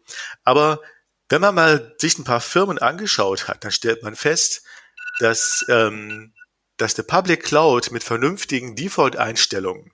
[0.43, 0.79] Aber
[1.29, 4.63] wenn man mal sich ein paar Firmen angeschaut hat, dann stellt man fest,
[5.19, 6.33] dass, ähm,
[6.77, 9.91] dass der Public Cloud mit vernünftigen Default-Einstellungen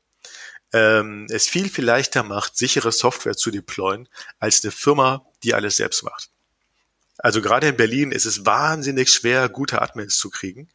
[0.73, 4.07] ähm, es viel, viel leichter macht, sichere Software zu deployen,
[4.39, 6.29] als eine Firma, die alles selbst macht.
[7.17, 10.69] Also gerade in Berlin ist es wahnsinnig schwer, gute Admins zu kriegen.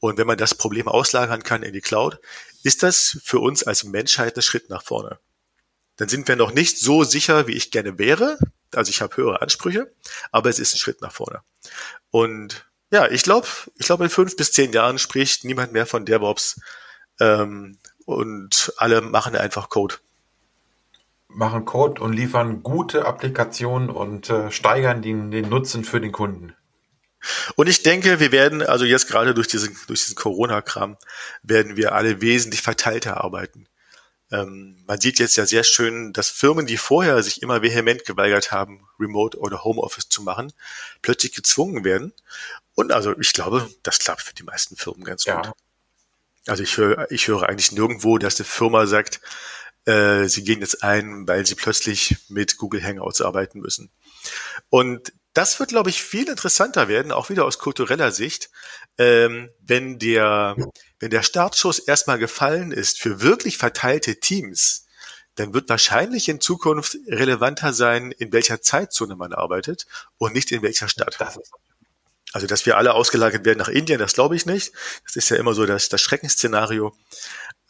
[0.00, 2.20] Und wenn man das Problem auslagern kann in die Cloud,
[2.62, 5.18] ist das für uns als Menschheit ein Schritt nach vorne.
[5.96, 8.38] Dann sind wir noch nicht so sicher, wie ich gerne wäre.
[8.74, 9.92] Also ich habe höhere Ansprüche,
[10.30, 11.40] aber es ist ein Schritt nach vorne.
[12.10, 13.46] Und ja, ich glaube,
[13.76, 16.60] ich glaube, in fünf bis zehn Jahren spricht niemand mehr von DevOps
[17.20, 19.96] ähm, und alle machen einfach Code.
[21.28, 26.54] Machen Code und liefern gute Applikationen und äh, steigern den, den Nutzen für den Kunden.
[27.56, 30.96] Und ich denke, wir werden, also jetzt gerade durch diesen, durch diesen Corona-Kram,
[31.42, 33.67] werden wir alle wesentlich verteilter arbeiten.
[34.30, 38.52] Ähm, man sieht jetzt ja sehr schön, dass Firmen, die vorher sich immer vehement geweigert
[38.52, 40.52] haben, Remote oder Homeoffice zu machen,
[41.00, 42.12] plötzlich gezwungen werden.
[42.74, 45.40] Und also ich glaube, das klappt für die meisten Firmen ganz ja.
[45.40, 45.52] gut.
[46.46, 49.20] Also ich höre, ich höre eigentlich nirgendwo, dass eine Firma sagt,
[49.84, 53.90] äh, sie gehen jetzt ein, weil sie plötzlich mit Google Hangouts arbeiten müssen.
[54.68, 58.50] Und das wird, glaube ich, viel interessanter werden, auch wieder aus kultureller Sicht,
[58.98, 60.56] ähm, wenn der,
[61.00, 64.86] wenn der Startschuss erstmal gefallen ist für wirklich verteilte Teams,
[65.36, 69.86] dann wird wahrscheinlich in Zukunft relevanter sein, in welcher Zeitzone man arbeitet
[70.18, 71.16] und nicht in welcher Stadt.
[72.32, 74.72] Also, dass wir alle ausgelagert werden nach Indien, das glaube ich nicht.
[75.04, 76.94] Das ist ja immer so das, das Schreckensszenario.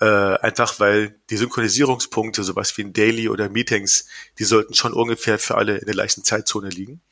[0.00, 4.06] Äh, einfach weil die Synchronisierungspunkte, sowas wie ein Daily oder Meetings,
[4.38, 7.02] die sollten schon ungefähr für alle in der gleichen Zeitzone liegen.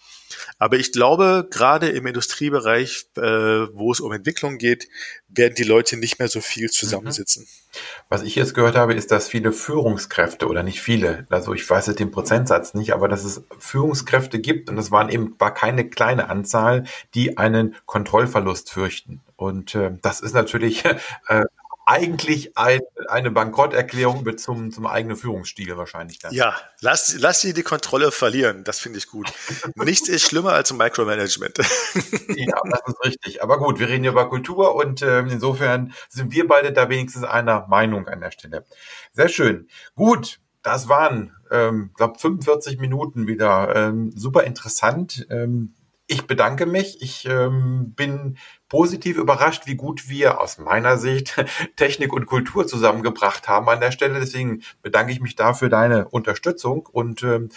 [0.59, 4.89] Aber ich glaube, gerade im Industriebereich, äh, wo es um Entwicklung geht,
[5.29, 7.43] werden die Leute nicht mehr so viel zusammensitzen.
[7.43, 7.81] Mhm.
[8.09, 11.89] Was ich jetzt gehört habe, ist, dass viele Führungskräfte oder nicht viele, also ich weiß
[11.89, 15.89] jetzt den Prozentsatz nicht, aber dass es Führungskräfte gibt und es waren eben war keine
[15.89, 19.21] kleine Anzahl, die einen Kontrollverlust fürchten.
[19.37, 20.85] Und äh, das ist natürlich
[21.29, 21.45] äh,
[21.87, 26.19] eigentlich ein, eine Bankrotterklärung zum, zum eigenen Führungsstil wahrscheinlich.
[26.19, 26.35] Dann.
[26.35, 28.65] Ja, lass, lass sie die Kontrolle verlieren.
[28.65, 29.33] Das finde ich gut.
[29.77, 31.59] Nichts ist schlimmer als ein Micromanagement.
[31.59, 33.43] ja, das ist richtig.
[33.43, 37.23] Aber gut, wir reden ja über Kultur und äh, insofern sind wir beide da wenigstens
[37.23, 38.67] einer Meinung an der Stelle.
[39.13, 39.69] Sehr schön.
[39.95, 43.77] Gut, das waren, ähm, glaube 45 Minuten wieder.
[43.77, 45.25] Ähm, super interessant.
[45.31, 45.76] Ähm,
[46.07, 47.03] ich bedanke mich.
[47.03, 48.39] Ich ähm, bin
[48.69, 51.35] positiv überrascht, wie gut wir aus meiner Sicht
[51.77, 54.21] Technik und Kultur zusammengebracht haben an der Stelle.
[54.21, 57.49] Deswegen bedanke ich mich da für deine Unterstützung und ähm,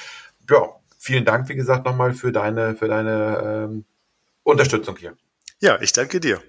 [0.49, 3.85] ja, vielen Dank, wie gesagt, nochmal für deine, für deine ähm,
[4.43, 5.15] Unterstützung hier.
[5.59, 6.41] Ja, ich danke dir.